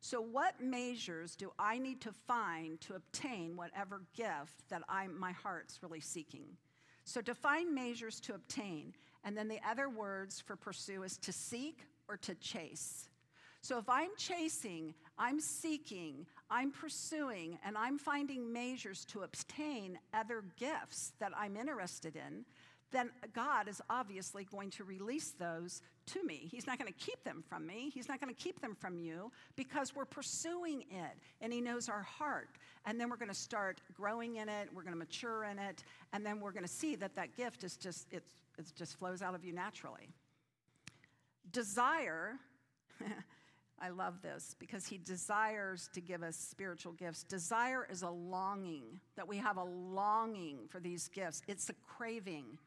So, 0.00 0.20
what 0.20 0.60
measures 0.60 1.36
do 1.36 1.52
I 1.58 1.78
need 1.78 2.00
to 2.02 2.12
find 2.12 2.80
to 2.82 2.94
obtain 2.94 3.56
whatever 3.56 4.02
gift 4.14 4.68
that 4.68 4.82
I, 4.88 5.06
my 5.06 5.32
heart's 5.32 5.82
really 5.82 6.00
seeking? 6.00 6.46
So, 7.04 7.20
to 7.22 7.34
find 7.34 7.74
measures 7.74 8.20
to 8.20 8.34
obtain. 8.34 8.92
And 9.24 9.36
then 9.36 9.48
the 9.48 9.58
other 9.68 9.88
words 9.88 10.40
for 10.40 10.54
pursue 10.54 11.02
is 11.02 11.16
to 11.18 11.32
seek 11.32 11.80
or 12.08 12.16
to 12.18 12.34
chase. 12.36 13.08
So, 13.60 13.78
if 13.78 13.88
I'm 13.88 14.10
chasing, 14.16 14.94
I'm 15.18 15.40
seeking, 15.40 16.26
I'm 16.50 16.70
pursuing, 16.70 17.58
and 17.64 17.76
I'm 17.76 17.98
finding 17.98 18.52
measures 18.52 19.04
to 19.06 19.22
obtain 19.22 19.98
other 20.14 20.44
gifts 20.56 21.12
that 21.18 21.32
I'm 21.36 21.56
interested 21.56 22.14
in, 22.14 22.44
then 22.92 23.10
God 23.34 23.68
is 23.68 23.80
obviously 23.90 24.44
going 24.44 24.70
to 24.70 24.84
release 24.84 25.32
those 25.32 25.82
to 26.06 26.22
me. 26.22 26.48
He's 26.50 26.66
not 26.66 26.78
going 26.78 26.92
to 26.92 26.98
keep 26.98 27.24
them 27.24 27.42
from 27.48 27.66
me. 27.66 27.90
He's 27.92 28.08
not 28.08 28.20
going 28.20 28.32
to 28.32 28.40
keep 28.40 28.60
them 28.60 28.76
from 28.76 28.98
you 28.98 29.32
because 29.56 29.94
we're 29.94 30.04
pursuing 30.04 30.82
it 30.82 31.18
and 31.40 31.52
He 31.52 31.60
knows 31.60 31.88
our 31.88 32.02
heart. 32.02 32.48
And 32.84 33.00
then 33.00 33.10
we're 33.10 33.16
going 33.16 33.28
to 33.28 33.34
start 33.34 33.80
growing 33.94 34.36
in 34.36 34.48
it, 34.48 34.68
we're 34.72 34.82
going 34.82 34.94
to 34.94 34.98
mature 34.98 35.44
in 35.44 35.58
it, 35.58 35.82
and 36.12 36.24
then 36.24 36.40
we're 36.40 36.52
going 36.52 36.64
to 36.64 36.68
see 36.68 36.94
that 36.96 37.16
that 37.16 37.36
gift 37.36 37.64
is 37.64 37.76
just, 37.76 38.06
it 38.12 38.22
just 38.76 38.96
flows 38.98 39.22
out 39.22 39.34
of 39.34 39.44
you 39.44 39.52
naturally. 39.52 40.08
Desire. 41.56 42.34
I 43.80 43.88
love 43.88 44.20
this 44.20 44.54
because 44.58 44.86
he 44.86 44.98
desires 44.98 45.88
to 45.94 46.02
give 46.02 46.22
us 46.22 46.36
spiritual 46.36 46.92
gifts. 46.92 47.22
Desire 47.22 47.88
is 47.90 48.02
a 48.02 48.10
longing, 48.10 49.00
that 49.16 49.26
we 49.26 49.38
have 49.38 49.56
a 49.56 49.64
longing 49.64 50.58
for 50.68 50.80
these 50.80 51.08
gifts. 51.08 51.40
It's 51.48 51.70
a 51.70 51.72
craving. 51.96 52.58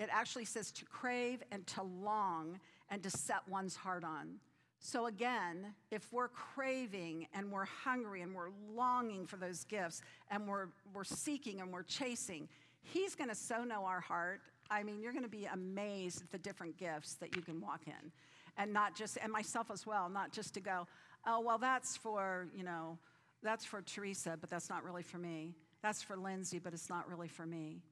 It 0.00 0.08
actually 0.10 0.44
says 0.44 0.72
to 0.72 0.84
crave 0.86 1.44
and 1.52 1.64
to 1.68 1.84
long 1.84 2.58
and 2.90 3.00
to 3.04 3.10
set 3.10 3.46
one's 3.48 3.76
heart 3.76 4.02
on. 4.02 4.40
So, 4.80 5.06
again, 5.06 5.72
if 5.92 6.12
we're 6.12 6.26
craving 6.26 7.28
and 7.32 7.52
we're 7.52 7.64
hungry 7.64 8.22
and 8.22 8.34
we're 8.34 8.50
longing 8.74 9.28
for 9.28 9.36
those 9.36 9.62
gifts 9.62 10.02
and 10.32 10.48
we're, 10.48 10.66
we're 10.92 11.04
seeking 11.04 11.60
and 11.60 11.72
we're 11.72 11.84
chasing, 11.84 12.48
He's 12.92 13.14
going 13.14 13.30
to 13.30 13.34
so 13.34 13.64
know 13.64 13.84
our 13.84 14.00
heart. 14.00 14.40
I 14.70 14.82
mean, 14.82 15.00
you're 15.00 15.12
going 15.12 15.24
to 15.24 15.30
be 15.30 15.46
amazed 15.46 16.22
at 16.22 16.30
the 16.30 16.38
different 16.38 16.76
gifts 16.76 17.14
that 17.14 17.36
you 17.36 17.42
can 17.42 17.60
walk 17.60 17.82
in. 17.86 18.12
And 18.58 18.72
not 18.72 18.96
just, 18.96 19.18
and 19.22 19.30
myself 19.30 19.70
as 19.70 19.86
well, 19.86 20.08
not 20.08 20.32
just 20.32 20.54
to 20.54 20.60
go, 20.60 20.86
oh, 21.26 21.40
well, 21.40 21.58
that's 21.58 21.96
for, 21.96 22.48
you 22.56 22.64
know, 22.64 22.98
that's 23.42 23.64
for 23.64 23.82
Teresa, 23.82 24.36
but 24.40 24.50
that's 24.50 24.70
not 24.70 24.84
really 24.84 25.02
for 25.02 25.18
me. 25.18 25.54
That's 25.82 26.02
for 26.02 26.16
Lindsay, 26.16 26.58
but 26.58 26.72
it's 26.72 26.88
not 26.88 27.08
really 27.08 27.28
for 27.28 27.46
me. 27.46 27.82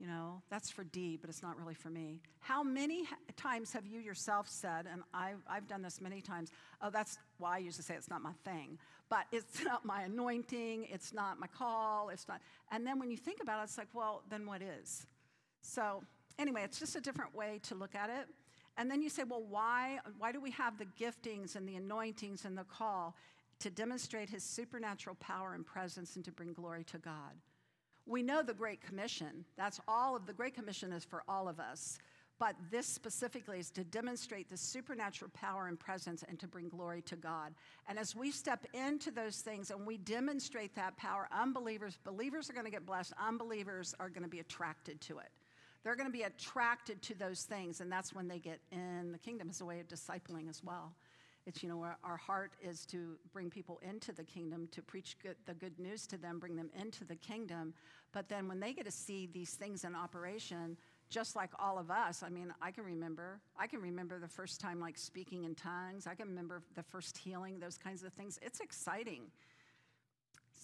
You 0.00 0.06
know, 0.06 0.40
that's 0.48 0.70
for 0.70 0.82
D, 0.82 1.18
but 1.20 1.28
it's 1.28 1.42
not 1.42 1.58
really 1.58 1.74
for 1.74 1.90
me. 1.90 2.20
How 2.40 2.62
many 2.62 3.06
times 3.36 3.70
have 3.74 3.86
you 3.86 4.00
yourself 4.00 4.48
said, 4.48 4.86
and 4.90 5.02
I've, 5.12 5.42
I've 5.46 5.68
done 5.68 5.82
this 5.82 6.00
many 6.00 6.22
times, 6.22 6.50
oh, 6.80 6.88
that's 6.88 7.18
why 7.36 7.50
well, 7.50 7.56
I 7.56 7.58
used 7.58 7.76
to 7.76 7.82
say 7.82 7.94
it's 7.94 8.08
not 8.08 8.22
my 8.22 8.32
thing, 8.42 8.78
but 9.10 9.26
it's 9.30 9.62
not 9.64 9.84
my 9.84 10.02
anointing, 10.02 10.86
it's 10.90 11.12
not 11.12 11.38
my 11.38 11.46
call, 11.46 12.08
it's 12.08 12.26
not. 12.28 12.40
And 12.72 12.86
then 12.86 12.98
when 12.98 13.10
you 13.10 13.18
think 13.18 13.42
about 13.42 13.60
it, 13.60 13.64
it's 13.64 13.76
like, 13.76 13.88
well, 13.92 14.22
then 14.30 14.46
what 14.46 14.62
is? 14.62 15.06
So, 15.62 16.02
anyway, 16.38 16.62
it's 16.64 16.78
just 16.78 16.96
a 16.96 17.00
different 17.00 17.34
way 17.34 17.60
to 17.64 17.74
look 17.74 17.94
at 17.94 18.10
it. 18.10 18.26
And 18.76 18.90
then 18.90 19.02
you 19.02 19.10
say, 19.10 19.24
well, 19.24 19.44
why, 19.48 19.98
why 20.18 20.32
do 20.32 20.40
we 20.40 20.50
have 20.52 20.78
the 20.78 20.86
giftings 20.98 21.56
and 21.56 21.68
the 21.68 21.76
anointings 21.76 22.44
and 22.44 22.56
the 22.56 22.64
call? 22.64 23.14
To 23.60 23.70
demonstrate 23.70 24.30
his 24.30 24.42
supernatural 24.42 25.16
power 25.20 25.52
and 25.52 25.66
presence 25.66 26.16
and 26.16 26.24
to 26.24 26.32
bring 26.32 26.54
glory 26.54 26.84
to 26.84 26.98
God. 26.98 27.36
We 28.06 28.22
know 28.22 28.42
the 28.42 28.54
Great 28.54 28.80
Commission. 28.80 29.44
That's 29.56 29.80
all 29.86 30.16
of 30.16 30.26
the 30.26 30.32
Great 30.32 30.54
Commission 30.54 30.92
is 30.92 31.04
for 31.04 31.22
all 31.28 31.46
of 31.46 31.60
us. 31.60 31.98
But 32.38 32.56
this 32.70 32.86
specifically 32.86 33.58
is 33.58 33.70
to 33.72 33.84
demonstrate 33.84 34.48
the 34.48 34.56
supernatural 34.56 35.30
power 35.34 35.66
and 35.66 35.78
presence 35.78 36.24
and 36.26 36.40
to 36.40 36.48
bring 36.48 36.70
glory 36.70 37.02
to 37.02 37.16
God. 37.16 37.52
And 37.86 37.98
as 37.98 38.16
we 38.16 38.30
step 38.30 38.64
into 38.72 39.10
those 39.10 39.40
things 39.40 39.70
and 39.70 39.86
we 39.86 39.98
demonstrate 39.98 40.74
that 40.74 40.96
power, 40.96 41.28
unbelievers, 41.30 41.98
believers 42.02 42.48
are 42.48 42.54
going 42.54 42.64
to 42.64 42.70
get 42.70 42.86
blessed, 42.86 43.12
unbelievers 43.22 43.94
are 44.00 44.08
going 44.08 44.22
to 44.22 44.28
be 44.28 44.40
attracted 44.40 45.02
to 45.02 45.18
it. 45.18 45.28
They're 45.82 45.96
going 45.96 46.08
to 46.08 46.12
be 46.12 46.22
attracted 46.22 47.00
to 47.02 47.14
those 47.14 47.42
things, 47.42 47.80
and 47.80 47.90
that's 47.90 48.14
when 48.14 48.28
they 48.28 48.38
get 48.38 48.60
in 48.70 49.12
the 49.12 49.18
kingdom 49.18 49.48
as 49.48 49.60
a 49.60 49.64
way 49.64 49.80
of 49.80 49.88
discipling 49.88 50.48
as 50.48 50.62
well. 50.62 50.94
It's, 51.46 51.62
you 51.62 51.70
know, 51.70 51.82
our, 51.82 51.96
our 52.04 52.18
heart 52.18 52.52
is 52.62 52.84
to 52.86 53.16
bring 53.32 53.48
people 53.48 53.80
into 53.82 54.12
the 54.12 54.24
kingdom, 54.24 54.68
to 54.72 54.82
preach 54.82 55.16
good, 55.22 55.36
the 55.46 55.54
good 55.54 55.78
news 55.78 56.06
to 56.08 56.18
them, 56.18 56.38
bring 56.38 56.54
them 56.54 56.70
into 56.78 57.04
the 57.04 57.16
kingdom. 57.16 57.72
But 58.12 58.28
then 58.28 58.46
when 58.46 58.60
they 58.60 58.74
get 58.74 58.84
to 58.84 58.90
see 58.90 59.26
these 59.32 59.54
things 59.54 59.84
in 59.84 59.94
operation, 59.94 60.76
just 61.08 61.34
like 61.34 61.50
all 61.58 61.78
of 61.78 61.90
us, 61.90 62.22
I 62.22 62.28
mean, 62.28 62.52
I 62.60 62.70
can 62.70 62.84
remember, 62.84 63.40
I 63.58 63.66
can 63.66 63.80
remember 63.80 64.18
the 64.18 64.28
first 64.28 64.60
time 64.60 64.80
like 64.80 64.98
speaking 64.98 65.44
in 65.44 65.54
tongues. 65.54 66.06
I 66.06 66.14
can 66.14 66.28
remember 66.28 66.62
the 66.74 66.82
first 66.82 67.16
healing, 67.16 67.58
those 67.58 67.78
kinds 67.78 68.04
of 68.04 68.12
things. 68.12 68.38
It's 68.42 68.60
exciting. 68.60 69.22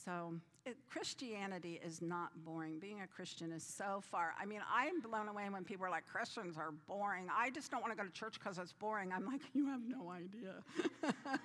So, 0.04 0.34
it, 0.66 0.76
Christianity 0.90 1.80
is 1.82 2.02
not 2.02 2.30
boring. 2.44 2.78
Being 2.78 3.00
a 3.00 3.06
Christian 3.06 3.52
is 3.52 3.62
so 3.62 4.02
far. 4.02 4.34
I 4.40 4.44
mean, 4.44 4.60
I'm 4.70 5.00
blown 5.00 5.28
away 5.28 5.48
when 5.48 5.64
people 5.64 5.86
are 5.86 5.90
like, 5.90 6.06
Christians 6.06 6.58
are 6.58 6.72
boring. 6.88 7.28
I 7.34 7.50
just 7.50 7.70
don't 7.70 7.80
want 7.80 7.92
to 7.92 7.96
go 7.96 8.04
to 8.04 8.12
church 8.12 8.34
because 8.34 8.58
it's 8.58 8.72
boring. 8.72 9.12
I'm 9.12 9.24
like, 9.24 9.42
you 9.54 9.66
have 9.66 9.80
no 9.86 10.10
idea. 10.10 10.56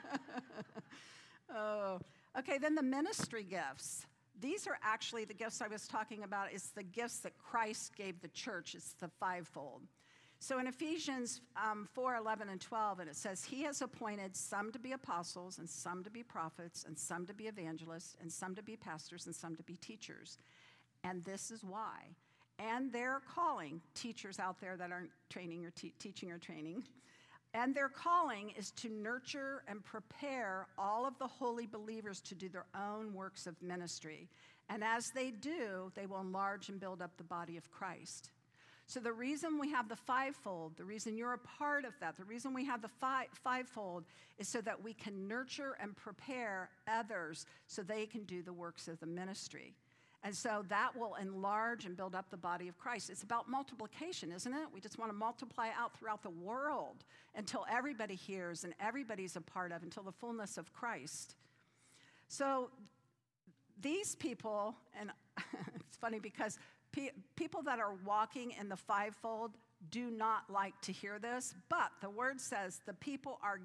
oh, 1.56 2.00
okay, 2.38 2.58
then 2.58 2.74
the 2.74 2.84
ministry 2.84 3.44
gifts. 3.44 4.08
These 4.40 4.66
are 4.66 4.80
actually 4.82 5.26
the 5.26 5.36
gifts 5.36 5.62
I 5.62 5.68
was 5.68 5.88
talking 5.88 6.24
about. 6.24 6.48
It's 6.52 6.70
the 6.72 6.84
gifts 6.84 7.20
that 7.20 7.38
Christ 7.38 7.96
gave 7.96 8.22
the 8.22 8.30
church, 8.30 8.74
it's 8.74 8.94
the 8.94 9.10
fivefold. 9.20 9.84
So 10.42 10.58
in 10.58 10.66
Ephesians 10.66 11.40
um, 11.56 11.88
4 11.94 12.16
11 12.16 12.50
and 12.50 12.60
12, 12.60 13.02
and 13.02 13.10
it 13.10 13.16
says, 13.16 13.44
He 13.44 13.62
has 13.62 13.84
appointed 13.84 14.36
some 14.36 14.72
to 14.72 14.80
be 14.80 14.94
apostles, 14.94 15.60
and 15.60 15.70
some 15.70 16.04
to 16.04 16.10
be 16.10 16.24
prophets, 16.24 16.84
and 16.84 16.98
some 16.98 17.28
to 17.28 17.34
be 17.34 17.46
evangelists, 17.46 18.18
and 18.20 18.32
some 18.32 18.56
to 18.56 18.64
be 18.64 18.76
pastors, 18.76 19.28
and 19.28 19.36
some 19.36 19.56
to 19.56 19.62
be 19.62 19.76
teachers. 19.76 20.40
And 21.04 21.24
this 21.24 21.52
is 21.52 21.64
why. 21.64 22.16
And 22.58 22.92
they're 22.92 23.22
calling 23.36 23.82
teachers 23.94 24.40
out 24.40 24.60
there 24.60 24.76
that 24.78 24.92
aren't 24.92 25.12
training 25.30 25.64
or 25.64 25.70
te- 25.70 25.94
teaching 26.00 26.32
or 26.32 26.40
training. 26.40 26.86
And 27.54 27.76
their 27.76 27.90
calling 27.90 28.52
is 28.58 28.72
to 28.78 28.90
nurture 28.90 29.62
and 29.68 29.84
prepare 29.84 30.66
all 30.76 31.06
of 31.06 31.20
the 31.20 31.28
holy 31.28 31.68
believers 31.68 32.20
to 32.22 32.34
do 32.34 32.50
their 32.50 32.66
own 32.76 33.14
works 33.14 33.46
of 33.46 33.62
ministry. 33.62 34.28
And 34.70 34.84
as 34.84 35.12
they 35.14 35.30
do, 35.30 35.92
they 35.94 36.08
will 36.08 36.22
enlarge 36.22 36.70
and 36.70 36.80
build 36.80 37.00
up 37.00 37.16
the 37.18 37.24
body 37.24 37.58
of 37.58 37.70
Christ. 37.70 38.32
So, 38.92 39.00
the 39.00 39.14
reason 39.14 39.58
we 39.58 39.70
have 39.72 39.88
the 39.88 39.96
fivefold, 39.96 40.74
the 40.76 40.84
reason 40.84 41.16
you're 41.16 41.32
a 41.32 41.38
part 41.38 41.86
of 41.86 41.94
that, 42.02 42.18
the 42.18 42.26
reason 42.26 42.54
we 42.54 42.66
have 42.66 42.82
the 42.82 42.90
five, 42.90 43.28
fivefold 43.42 44.04
is 44.38 44.50
so 44.50 44.60
that 44.60 44.84
we 44.84 44.94
can 44.94 45.30
nurture 45.30 45.78
and 45.82 45.96
prepare 45.96 46.70
others 46.90 47.46
so 47.68 47.84
they 47.84 48.06
can 48.06 48.26
do 48.26 48.42
the 48.44 48.52
works 48.52 48.90
of 48.90 49.00
the 49.00 49.06
ministry. 49.06 49.76
And 50.26 50.36
so 50.36 50.66
that 50.68 50.90
will 50.94 51.16
enlarge 51.16 51.86
and 51.86 51.96
build 51.96 52.16
up 52.16 52.30
the 52.32 52.36
body 52.36 52.68
of 52.68 52.78
Christ. 52.78 53.10
It's 53.10 53.24
about 53.24 53.50
multiplication, 53.50 54.30
isn't 54.34 54.54
it? 54.54 54.68
We 54.74 54.82
just 54.82 55.00
want 55.00 55.10
to 55.10 55.18
multiply 55.18 55.70
out 55.80 55.98
throughout 55.98 56.22
the 56.22 56.30
world 56.30 57.06
until 57.34 57.66
everybody 57.72 58.16
hears 58.16 58.66
and 58.66 58.74
everybody's 58.82 59.38
a 59.38 59.42
part 59.42 59.72
of, 59.72 59.84
until 59.84 60.04
the 60.04 60.12
fullness 60.12 60.58
of 60.58 60.74
Christ. 60.74 61.38
So 62.28 62.72
these 63.82 64.16
people, 64.16 64.76
and 65.00 65.12
it's 65.76 65.96
funny 65.96 66.20
because 66.20 66.60
pe- 66.92 67.12
people 67.36 67.62
that 67.64 67.80
are 67.80 67.94
walking 68.06 68.54
in 68.60 68.70
the 68.70 68.78
fivefold 68.78 69.52
do 69.90 70.12
not 70.12 70.50
like 70.50 70.80
to 70.82 70.92
hear 70.92 71.20
this, 71.20 71.56
but 71.70 71.92
the 72.02 72.10
word 72.10 72.40
says 72.40 72.82
the 72.86 72.94
people 72.94 73.40
are, 73.44 73.60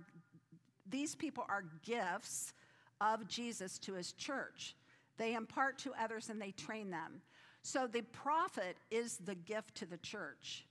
these 0.89 1.15
people 1.15 1.45
are 1.49 1.65
gifts 1.85 2.53
of 3.01 3.29
Jesus 3.29 3.79
to 3.81 3.95
his 3.95 4.13
church. 4.13 4.75
They 5.19 5.35
impart 5.35 5.79
to 5.81 5.93
others 6.01 6.31
and 6.31 6.41
they 6.41 6.53
train 6.53 6.91
them. 6.91 7.21
So 7.63 7.87
the 7.87 8.03
prophet 8.03 8.77
is 8.91 9.19
the 9.19 9.35
gift 9.35 9.75
to 9.77 9.87
the 9.87 9.97
church. 9.99 10.65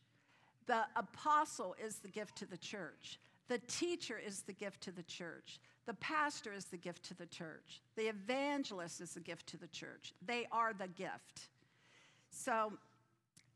The 0.68 0.84
apostle 0.96 1.76
is 1.84 1.98
the 1.98 2.08
gift 2.08 2.38
to 2.38 2.46
the 2.46 2.58
church. 2.58 3.20
The 3.48 3.60
teacher 3.68 4.20
is 4.24 4.42
the 4.42 4.54
gift 4.54 4.82
to 4.82 4.92
the 4.92 5.04
church. 5.04 5.60
The 5.86 5.94
pastor 5.96 6.52
is 6.52 6.66
the 6.66 6.78
gift 6.78 7.04
to 7.06 7.14
the 7.14 7.28
church. 7.28 7.82
The 7.96 8.08
evangelist 8.08 9.02
is 9.02 9.14
the 9.14 9.20
gift 9.20 9.46
to 9.48 9.58
the 9.58 9.68
church. 9.68 10.14
They 10.26 10.48
are 10.52 10.74
the 10.74 10.88
gift. 10.88 11.50
So 12.36 12.74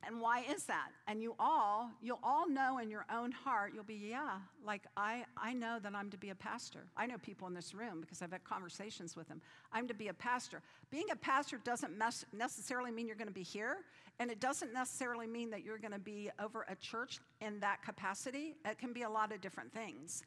and 0.07 0.21
why 0.21 0.45
is 0.49 0.63
that? 0.65 0.89
And 1.07 1.21
you 1.21 1.35
all, 1.39 1.91
you'll 2.01 2.21
all 2.23 2.49
know 2.49 2.77
in 2.77 2.89
your 2.89 3.05
own 3.13 3.31
heart, 3.31 3.73
you'll 3.75 3.83
be, 3.83 3.95
yeah, 4.09 4.37
like 4.65 4.83
I, 4.95 5.25
I 5.35 5.53
know 5.53 5.77
that 5.83 5.93
I'm 5.93 6.09
to 6.11 6.17
be 6.17 6.29
a 6.29 6.35
pastor. 6.35 6.85
I 6.95 7.05
know 7.05 7.17
people 7.17 7.47
in 7.47 7.53
this 7.53 7.73
room 7.73 7.99
because 7.99 8.21
I've 8.21 8.31
had 8.31 8.43
conversations 8.45 9.17
with 9.17 9.27
them. 9.27 9.41
I'm 9.73 9.87
to 9.89 9.93
be 9.93 10.07
a 10.07 10.13
pastor. 10.13 10.61
Being 10.89 11.11
a 11.11 11.15
pastor 11.17 11.59
doesn't 11.63 12.01
necessarily 12.31 12.91
mean 12.91 13.07
you're 13.07 13.17
going 13.17 13.27
to 13.27 13.33
be 13.33 13.43
here, 13.43 13.79
and 14.19 14.31
it 14.31 14.39
doesn't 14.39 14.73
necessarily 14.73 15.27
mean 15.27 15.49
that 15.49 15.63
you're 15.63 15.77
going 15.77 15.91
to 15.91 15.99
be 15.99 16.29
over 16.41 16.65
a 16.69 16.75
church 16.75 17.19
in 17.41 17.59
that 17.59 17.83
capacity. 17.83 18.55
It 18.65 18.77
can 18.77 18.93
be 18.93 19.01
a 19.01 19.09
lot 19.09 19.33
of 19.33 19.41
different 19.41 19.73
things. 19.73 20.23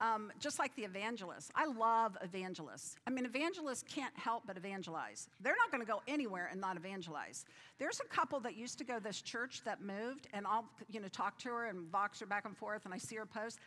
Um, 0.00 0.32
just 0.38 0.58
like 0.58 0.74
the 0.76 0.82
evangelists. 0.82 1.50
I 1.54 1.66
love 1.66 2.16
evangelists. 2.22 2.96
I 3.06 3.10
mean, 3.10 3.26
evangelists 3.26 3.84
can't 3.86 4.16
help 4.16 4.44
but 4.46 4.56
evangelize. 4.56 5.28
They're 5.40 5.56
not 5.56 5.70
going 5.70 5.84
to 5.84 5.90
go 5.90 6.00
anywhere 6.08 6.48
and 6.50 6.58
not 6.58 6.78
evangelize. 6.78 7.44
There's 7.78 8.00
a 8.00 8.08
couple 8.08 8.40
that 8.40 8.56
used 8.56 8.78
to 8.78 8.84
go 8.84 8.94
to 8.94 9.02
this 9.02 9.20
church 9.20 9.60
that 9.64 9.82
moved, 9.82 10.26
and 10.32 10.46
I'll 10.46 10.64
you 10.88 11.00
know 11.00 11.08
talk 11.08 11.38
to 11.40 11.50
her 11.50 11.66
and 11.66 11.92
box 11.92 12.20
her 12.20 12.26
back 12.26 12.46
and 12.46 12.56
forth, 12.56 12.86
and 12.86 12.94
I 12.94 12.98
see 12.98 13.16
her 13.16 13.26
post. 13.26 13.58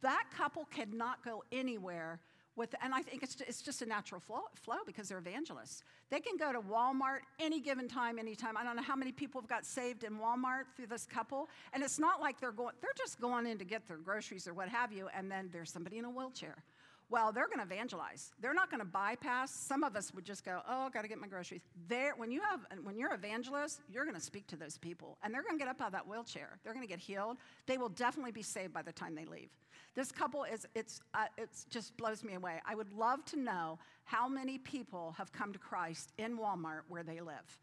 That 0.00 0.26
couple 0.36 0.66
cannot 0.66 1.24
go 1.24 1.42
anywhere 1.50 2.20
with, 2.56 2.74
and 2.82 2.94
I 2.94 3.02
think 3.02 3.22
it's, 3.22 3.36
it's 3.46 3.62
just 3.62 3.82
a 3.82 3.86
natural 3.86 4.20
flow, 4.20 4.42
flow 4.54 4.76
because 4.86 5.08
they're 5.08 5.18
evangelists. 5.18 5.82
They 6.10 6.20
can 6.20 6.36
go 6.36 6.52
to 6.52 6.60
Walmart 6.60 7.20
any 7.40 7.60
given 7.60 7.88
time, 7.88 8.18
anytime. 8.18 8.56
I 8.56 8.64
don't 8.64 8.76
know 8.76 8.82
how 8.82 8.96
many 8.96 9.12
people 9.12 9.40
have 9.40 9.48
got 9.48 9.64
saved 9.64 10.04
in 10.04 10.18
Walmart 10.18 10.64
through 10.76 10.86
this 10.86 11.06
couple, 11.06 11.48
and 11.72 11.82
it's 11.82 11.98
not 11.98 12.20
like 12.20 12.40
they're 12.40 12.52
going, 12.52 12.74
they're 12.80 12.90
just 12.96 13.20
going 13.20 13.46
in 13.46 13.58
to 13.58 13.64
get 13.64 13.86
their 13.88 13.96
groceries 13.96 14.46
or 14.46 14.54
what 14.54 14.68
have 14.68 14.92
you, 14.92 15.08
and 15.16 15.30
then 15.30 15.48
there's 15.52 15.70
somebody 15.70 15.98
in 15.98 16.04
a 16.04 16.10
wheelchair. 16.10 16.56
Well, 17.10 17.32
they're 17.32 17.46
going 17.46 17.58
to 17.58 17.74
evangelize. 17.74 18.32
They're 18.40 18.54
not 18.54 18.70
going 18.70 18.80
to 18.80 18.86
bypass. 18.86 19.54
Some 19.54 19.84
of 19.84 19.94
us 19.94 20.12
would 20.14 20.24
just 20.24 20.44
go, 20.44 20.60
"Oh, 20.68 20.86
I 20.86 20.90
got 20.90 21.02
to 21.02 21.08
get 21.08 21.20
my 21.20 21.26
groceries." 21.26 21.60
There, 21.88 22.14
when 22.16 22.30
you 22.30 22.40
have, 22.40 22.60
when 22.82 22.96
you're 22.96 23.12
evangelist, 23.14 23.80
you're 23.92 24.04
going 24.04 24.16
to 24.16 24.20
speak 24.22 24.46
to 24.48 24.56
those 24.56 24.78
people, 24.78 25.18
and 25.22 25.32
they're 25.32 25.42
going 25.42 25.56
to 25.56 25.58
get 25.58 25.68
up 25.68 25.80
out 25.80 25.88
of 25.88 25.92
that 25.92 26.08
wheelchair. 26.08 26.58
They're 26.64 26.72
going 26.72 26.86
to 26.86 26.90
get 26.90 26.98
healed. 26.98 27.36
They 27.66 27.78
will 27.78 27.90
definitely 27.90 28.32
be 28.32 28.42
saved 28.42 28.72
by 28.72 28.82
the 28.82 28.92
time 28.92 29.14
they 29.14 29.26
leave. 29.26 29.50
This 29.94 30.10
couple 30.10 30.44
is, 30.44 30.66
it's, 30.74 31.00
uh, 31.14 31.26
it's 31.38 31.64
just 31.70 31.96
blows 31.96 32.24
me 32.24 32.34
away. 32.34 32.60
I 32.66 32.74
would 32.74 32.92
love 32.92 33.24
to 33.26 33.38
know 33.38 33.78
how 34.04 34.28
many 34.28 34.58
people 34.58 35.14
have 35.16 35.32
come 35.32 35.52
to 35.52 35.58
Christ 35.58 36.12
in 36.18 36.36
Walmart 36.36 36.80
where 36.88 37.04
they 37.04 37.20
live. 37.20 37.58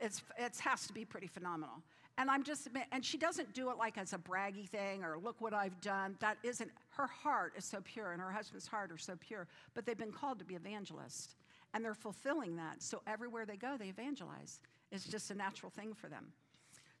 It's, 0.00 0.22
it 0.38 0.56
has 0.58 0.86
to 0.86 0.92
be 0.92 1.04
pretty 1.04 1.26
phenomenal. 1.26 1.82
And 2.16 2.30
I'm 2.30 2.44
just, 2.44 2.68
and 2.92 3.04
she 3.04 3.18
doesn't 3.18 3.52
do 3.54 3.70
it 3.70 3.76
like 3.76 3.98
as 3.98 4.12
a 4.12 4.18
braggy 4.18 4.68
thing 4.68 5.02
or 5.02 5.18
look 5.18 5.40
what 5.40 5.52
I've 5.52 5.80
done. 5.80 6.16
That 6.20 6.38
isn't, 6.44 6.70
her 6.90 7.08
heart 7.08 7.54
is 7.56 7.64
so 7.64 7.80
pure 7.82 8.12
and 8.12 8.20
her 8.20 8.30
husband's 8.30 8.68
heart 8.68 8.92
are 8.92 8.98
so 8.98 9.14
pure, 9.18 9.48
but 9.74 9.84
they've 9.84 9.98
been 9.98 10.12
called 10.12 10.38
to 10.38 10.44
be 10.44 10.54
evangelists. 10.54 11.34
And 11.72 11.84
they're 11.84 11.94
fulfilling 11.94 12.54
that. 12.56 12.82
So 12.82 13.02
everywhere 13.06 13.46
they 13.46 13.56
go, 13.56 13.76
they 13.76 13.88
evangelize. 13.88 14.60
It's 14.92 15.06
just 15.06 15.32
a 15.32 15.34
natural 15.34 15.70
thing 15.70 15.92
for 15.92 16.08
them. 16.08 16.26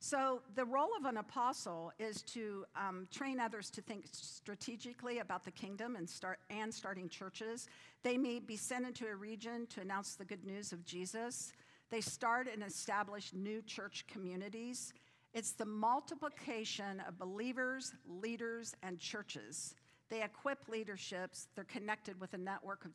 So, 0.00 0.42
the 0.54 0.66
role 0.66 0.90
of 0.98 1.06
an 1.06 1.16
apostle 1.16 1.90
is 1.98 2.20
to 2.24 2.66
um, 2.76 3.08
train 3.10 3.40
others 3.40 3.70
to 3.70 3.80
think 3.80 4.04
strategically 4.12 5.20
about 5.20 5.44
the 5.44 5.50
kingdom 5.50 5.96
and, 5.96 6.06
start, 6.06 6.40
and 6.50 6.74
starting 6.74 7.08
churches. 7.08 7.68
They 8.02 8.18
may 8.18 8.38
be 8.38 8.54
sent 8.54 8.84
into 8.84 9.06
a 9.06 9.14
region 9.14 9.66
to 9.68 9.80
announce 9.80 10.14
the 10.16 10.26
good 10.26 10.44
news 10.44 10.72
of 10.72 10.84
Jesus. 10.84 11.54
They 11.90 12.02
start 12.02 12.48
and 12.52 12.62
establish 12.62 13.32
new 13.32 13.62
church 13.62 14.04
communities. 14.06 14.92
It's 15.34 15.50
the 15.52 15.66
multiplication 15.66 17.02
of 17.08 17.18
believers, 17.18 17.92
leaders, 18.06 18.74
and 18.84 19.00
churches. 19.00 19.74
They 20.08 20.22
equip 20.22 20.68
leaderships. 20.68 21.48
They're 21.56 21.64
connected 21.64 22.20
with 22.20 22.34
a 22.34 22.38
network 22.38 22.84
of 22.84 22.92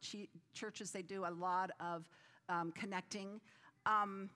churches. 0.54 0.92
They 0.92 1.02
do 1.02 1.26
a 1.26 1.32
lot 1.32 1.72
of 1.82 2.10
um, 2.48 2.72
connecting. 2.72 3.42
Um, 3.86 4.30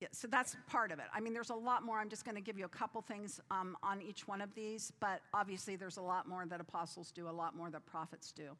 yeah, 0.00 0.08
so 0.10 0.26
that's 0.26 0.56
part 0.68 0.90
of 0.90 0.98
it. 0.98 1.04
I 1.14 1.20
mean, 1.20 1.32
there's 1.32 1.50
a 1.50 1.54
lot 1.54 1.84
more. 1.84 2.00
I'm 2.00 2.08
just 2.08 2.24
going 2.24 2.34
to 2.34 2.40
give 2.40 2.58
you 2.58 2.64
a 2.64 2.68
couple 2.68 3.00
things 3.02 3.40
um, 3.52 3.76
on 3.84 4.02
each 4.02 4.26
one 4.26 4.40
of 4.40 4.52
these, 4.52 4.92
but 4.98 5.20
obviously 5.32 5.76
there's 5.76 5.98
a 5.98 6.02
lot 6.02 6.28
more 6.28 6.44
that 6.46 6.60
apostles 6.60 7.12
do, 7.12 7.28
a 7.28 7.30
lot 7.30 7.54
more 7.54 7.70
that 7.70 7.86
prophets 7.86 8.32
do. 8.32 8.56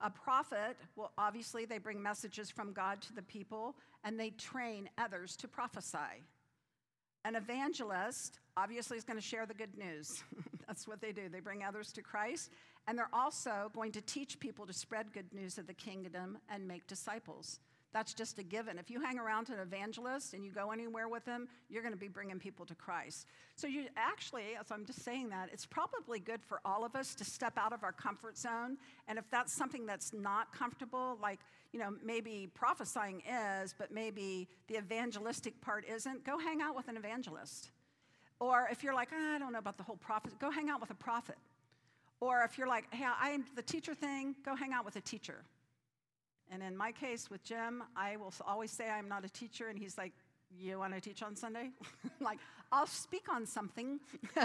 A 0.00 0.08
prophet, 0.08 0.78
well, 0.94 1.12
obviously 1.18 1.66
they 1.66 1.76
bring 1.76 2.02
messages 2.02 2.50
from 2.50 2.72
God 2.72 3.02
to 3.02 3.12
the 3.14 3.20
people 3.20 3.76
and 4.04 4.18
they 4.18 4.30
train 4.30 4.88
others 4.96 5.36
to 5.36 5.48
prophesy. 5.48 6.22
An 7.26 7.34
evangelist, 7.34 8.38
obviously, 8.56 8.96
is 8.96 9.02
going 9.02 9.18
to 9.18 9.24
share 9.24 9.46
the 9.46 9.54
good 9.54 9.76
news. 9.76 10.22
That's 10.68 10.86
what 10.86 11.00
they 11.00 11.10
do. 11.10 11.28
They 11.28 11.40
bring 11.40 11.64
others 11.64 11.90
to 11.94 12.02
Christ, 12.02 12.52
and 12.86 12.96
they're 12.96 13.10
also 13.12 13.68
going 13.74 13.90
to 13.92 14.00
teach 14.00 14.38
people 14.38 14.64
to 14.64 14.72
spread 14.72 15.12
good 15.12 15.34
news 15.34 15.58
of 15.58 15.66
the 15.66 15.74
kingdom 15.74 16.38
and 16.48 16.68
make 16.68 16.86
disciples. 16.86 17.58
That's 17.96 18.12
just 18.12 18.38
a 18.38 18.42
given. 18.42 18.78
If 18.78 18.90
you 18.90 19.00
hang 19.00 19.18
around 19.18 19.48
an 19.48 19.58
evangelist 19.58 20.34
and 20.34 20.44
you 20.44 20.50
go 20.50 20.70
anywhere 20.70 21.08
with 21.08 21.24
them, 21.24 21.48
you're 21.70 21.80
going 21.80 21.94
to 21.94 21.98
be 21.98 22.08
bringing 22.08 22.38
people 22.38 22.66
to 22.66 22.74
Christ. 22.74 23.26
So, 23.54 23.66
you 23.66 23.86
actually, 23.96 24.54
as 24.60 24.70
I'm 24.70 24.84
just 24.84 25.02
saying 25.02 25.30
that, 25.30 25.48
it's 25.50 25.64
probably 25.64 26.18
good 26.18 26.42
for 26.42 26.60
all 26.62 26.84
of 26.84 26.94
us 26.94 27.14
to 27.14 27.24
step 27.24 27.56
out 27.56 27.72
of 27.72 27.82
our 27.82 27.92
comfort 27.92 28.36
zone. 28.36 28.76
And 29.08 29.18
if 29.18 29.24
that's 29.30 29.56
something 29.56 29.86
that's 29.86 30.12
not 30.12 30.52
comfortable, 30.52 31.16
like, 31.22 31.40
you 31.72 31.80
know, 31.80 31.94
maybe 32.04 32.50
prophesying 32.52 33.22
is, 33.22 33.74
but 33.78 33.90
maybe 33.90 34.46
the 34.68 34.76
evangelistic 34.76 35.58
part 35.62 35.86
isn't, 35.88 36.22
go 36.22 36.38
hang 36.38 36.60
out 36.60 36.76
with 36.76 36.88
an 36.88 36.98
evangelist. 36.98 37.70
Or 38.40 38.68
if 38.70 38.84
you're 38.84 38.92
like, 38.92 39.08
oh, 39.14 39.34
I 39.36 39.38
don't 39.38 39.52
know 39.52 39.58
about 39.58 39.78
the 39.78 39.84
whole 39.84 39.96
prophet, 39.96 40.38
go 40.38 40.50
hang 40.50 40.68
out 40.68 40.82
with 40.82 40.90
a 40.90 40.94
prophet. 40.94 41.36
Or 42.20 42.42
if 42.42 42.58
you're 42.58 42.68
like, 42.68 42.92
hey, 42.92 43.06
I'm 43.18 43.46
the 43.54 43.62
teacher 43.62 43.94
thing, 43.94 44.34
go 44.44 44.54
hang 44.54 44.74
out 44.74 44.84
with 44.84 44.96
a 44.96 45.00
teacher. 45.00 45.44
And 46.50 46.62
in 46.62 46.76
my 46.76 46.92
case 46.92 47.28
with 47.30 47.42
Jim, 47.42 47.82
I 47.96 48.16
will 48.16 48.32
always 48.46 48.70
say 48.70 48.88
I'm 48.88 49.08
not 49.08 49.24
a 49.24 49.28
teacher, 49.28 49.68
and 49.68 49.78
he's 49.78 49.98
like, 49.98 50.12
You 50.56 50.78
want 50.78 50.94
to 50.94 51.00
teach 51.00 51.22
on 51.22 51.34
Sunday? 51.36 51.70
like, 52.20 52.38
I'll 52.70 52.86
speak 52.86 53.24
on 53.32 53.46
something. 53.46 54.00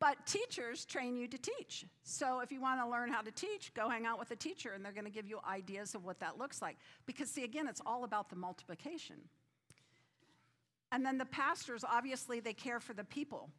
but 0.00 0.26
teachers 0.26 0.84
train 0.84 1.16
you 1.16 1.28
to 1.28 1.38
teach. 1.38 1.84
So 2.02 2.40
if 2.40 2.50
you 2.52 2.60
want 2.60 2.80
to 2.80 2.88
learn 2.88 3.12
how 3.12 3.20
to 3.20 3.30
teach, 3.30 3.72
go 3.74 3.88
hang 3.88 4.06
out 4.06 4.18
with 4.18 4.30
a 4.30 4.36
teacher, 4.36 4.72
and 4.72 4.84
they're 4.84 4.92
going 4.92 5.04
to 5.04 5.10
give 5.10 5.26
you 5.26 5.40
ideas 5.48 5.94
of 5.94 6.04
what 6.04 6.20
that 6.20 6.38
looks 6.38 6.62
like. 6.62 6.76
Because, 7.06 7.30
see, 7.30 7.44
again, 7.44 7.68
it's 7.68 7.82
all 7.84 8.04
about 8.04 8.30
the 8.30 8.36
multiplication. 8.36 9.16
And 10.90 11.04
then 11.04 11.18
the 11.18 11.26
pastors, 11.26 11.84
obviously, 11.84 12.40
they 12.40 12.54
care 12.54 12.80
for 12.80 12.94
the 12.94 13.04
people. 13.04 13.50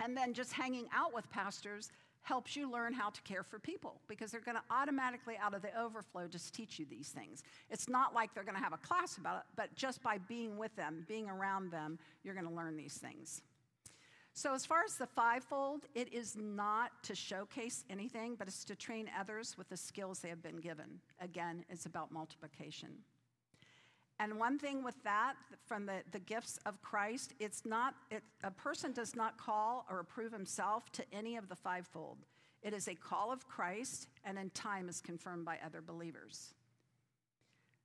And 0.00 0.16
then 0.16 0.32
just 0.32 0.52
hanging 0.52 0.86
out 0.94 1.12
with 1.12 1.28
pastors, 1.30 1.90
helps 2.22 2.56
you 2.56 2.70
learn 2.70 2.92
how 2.92 3.10
to 3.10 3.22
care 3.22 3.42
for 3.42 3.58
people 3.58 4.00
because 4.08 4.30
they're 4.30 4.40
going 4.40 4.56
to 4.56 4.62
automatically, 4.70 5.36
out 5.40 5.54
of 5.54 5.62
the 5.62 5.78
overflow, 5.80 6.28
just 6.28 6.54
teach 6.54 6.78
you 6.78 6.86
these 6.88 7.08
things. 7.08 7.42
It's 7.70 7.88
not 7.88 8.14
like 8.14 8.34
they're 8.34 8.44
going 8.44 8.56
to 8.56 8.62
have 8.62 8.72
a 8.72 8.78
class 8.78 9.16
about 9.16 9.38
it, 9.38 9.42
but 9.56 9.74
just 9.74 10.02
by 10.02 10.18
being 10.18 10.58
with 10.58 10.74
them, 10.76 11.04
being 11.08 11.28
around 11.28 11.70
them, 11.70 11.98
you're 12.22 12.34
going 12.34 12.48
to 12.48 12.52
learn 12.52 12.76
these 12.76 12.98
things. 12.98 13.42
So, 14.34 14.54
as 14.54 14.64
far 14.64 14.84
as 14.84 14.94
the 14.94 15.06
fivefold, 15.06 15.86
it 15.96 16.12
is 16.12 16.36
not 16.36 16.92
to 17.04 17.14
showcase 17.16 17.84
anything, 17.90 18.36
but 18.38 18.46
it's 18.46 18.62
to 18.66 18.76
train 18.76 19.10
others 19.18 19.56
with 19.58 19.68
the 19.68 19.76
skills 19.76 20.20
they 20.20 20.28
have 20.28 20.42
been 20.42 20.58
given. 20.58 21.00
Again, 21.20 21.64
it's 21.68 21.86
about 21.86 22.12
multiplication. 22.12 22.90
And 24.20 24.38
one 24.38 24.58
thing 24.58 24.82
with 24.82 25.00
that, 25.04 25.34
from 25.66 25.86
the, 25.86 26.02
the 26.10 26.18
gifts 26.18 26.58
of 26.66 26.82
Christ, 26.82 27.34
it's 27.38 27.64
not, 27.64 27.94
it, 28.10 28.22
a 28.42 28.50
person 28.50 28.92
does 28.92 29.14
not 29.14 29.38
call 29.38 29.86
or 29.88 30.00
approve 30.00 30.32
himself 30.32 30.90
to 30.92 31.04
any 31.12 31.36
of 31.36 31.48
the 31.48 31.54
fivefold. 31.54 32.18
It 32.62 32.74
is 32.74 32.88
a 32.88 32.94
call 32.94 33.30
of 33.32 33.46
Christ, 33.46 34.08
and 34.24 34.36
in 34.36 34.50
time 34.50 34.88
is 34.88 35.00
confirmed 35.00 35.44
by 35.44 35.58
other 35.64 35.80
believers. 35.80 36.52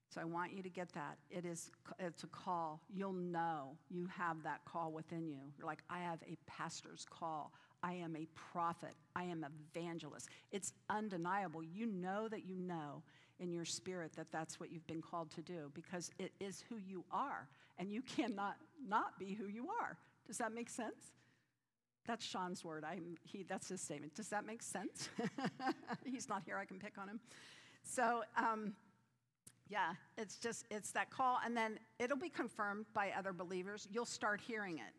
So 0.10 0.22
I 0.22 0.26
want 0.26 0.54
you 0.54 0.64
to 0.64 0.70
get 0.70 0.92
that. 0.94 1.18
It 1.30 1.46
is, 1.46 1.72
it's 2.00 2.24
a 2.24 2.28
call. 2.28 2.82
You'll 2.92 3.14
know 3.14 3.78
you 3.90 4.08
have 4.16 4.44
that 4.44 4.64
call 4.66 4.92
within 4.92 5.28
you. 5.28 5.40
You're 5.58 5.68
like, 5.68 5.84
I 5.90 6.00
have 6.00 6.20
a 6.24 6.38
pastor's 6.48 7.06
call. 7.10 7.52
I 7.82 7.94
am 7.94 8.16
a 8.16 8.28
prophet. 8.52 8.94
I 9.16 9.24
am 9.24 9.46
evangelist. 9.76 10.30
It's 10.52 10.74
undeniable. 10.90 11.64
You 11.64 11.88
know 11.88 12.28
that 12.28 12.46
you 12.46 12.56
know 12.56 13.04
in 13.40 13.52
your 13.52 13.66
spirit 13.66 14.14
that 14.16 14.32
that's 14.32 14.60
what 14.60 14.72
you've 14.72 14.88
been 14.88 15.02
called 15.02 15.32
to 15.32 15.42
do 15.42 15.72
because 15.74 16.12
it 16.20 16.32
is 16.40 16.64
who 16.70 16.78
you 16.78 17.04
are 17.12 17.48
and 17.78 17.92
you 17.92 18.02
cannot 18.02 18.56
not 18.88 19.18
be 19.20 19.34
who 19.34 19.48
you 19.48 19.70
are. 19.82 19.98
Does 20.28 20.38
that 20.38 20.54
make 20.54 20.70
sense? 20.70 21.12
That's 22.06 22.26
Sean's 22.26 22.64
word. 22.64 22.84
I'm, 22.84 23.18
he, 23.24 23.44
that's 23.44 23.70
his 23.70 23.82
statement. 23.82 24.14
Does 24.16 24.30
that 24.30 24.46
make 24.46 24.62
sense? 24.62 25.10
He's 26.06 26.28
not 26.28 26.44
here. 26.46 26.58
I 26.58 26.66
can 26.66 26.78
pick 26.78 26.98
on 26.98 27.08
him. 27.08 27.20
So, 27.84 28.24
um, 28.38 28.74
yeah, 29.70 29.94
it's 30.18 30.38
just, 30.38 30.66
it's 30.70 30.92
that 30.92 31.10
call. 31.10 31.40
And 31.46 31.56
then 31.56 31.80
it'll 32.00 32.18
be 32.18 32.30
confirmed 32.30 32.86
by 32.94 33.12
other 33.18 33.32
believers. 33.32 33.88
You'll 33.90 34.06
start 34.06 34.42
hearing 34.42 34.78
it. 34.78 34.94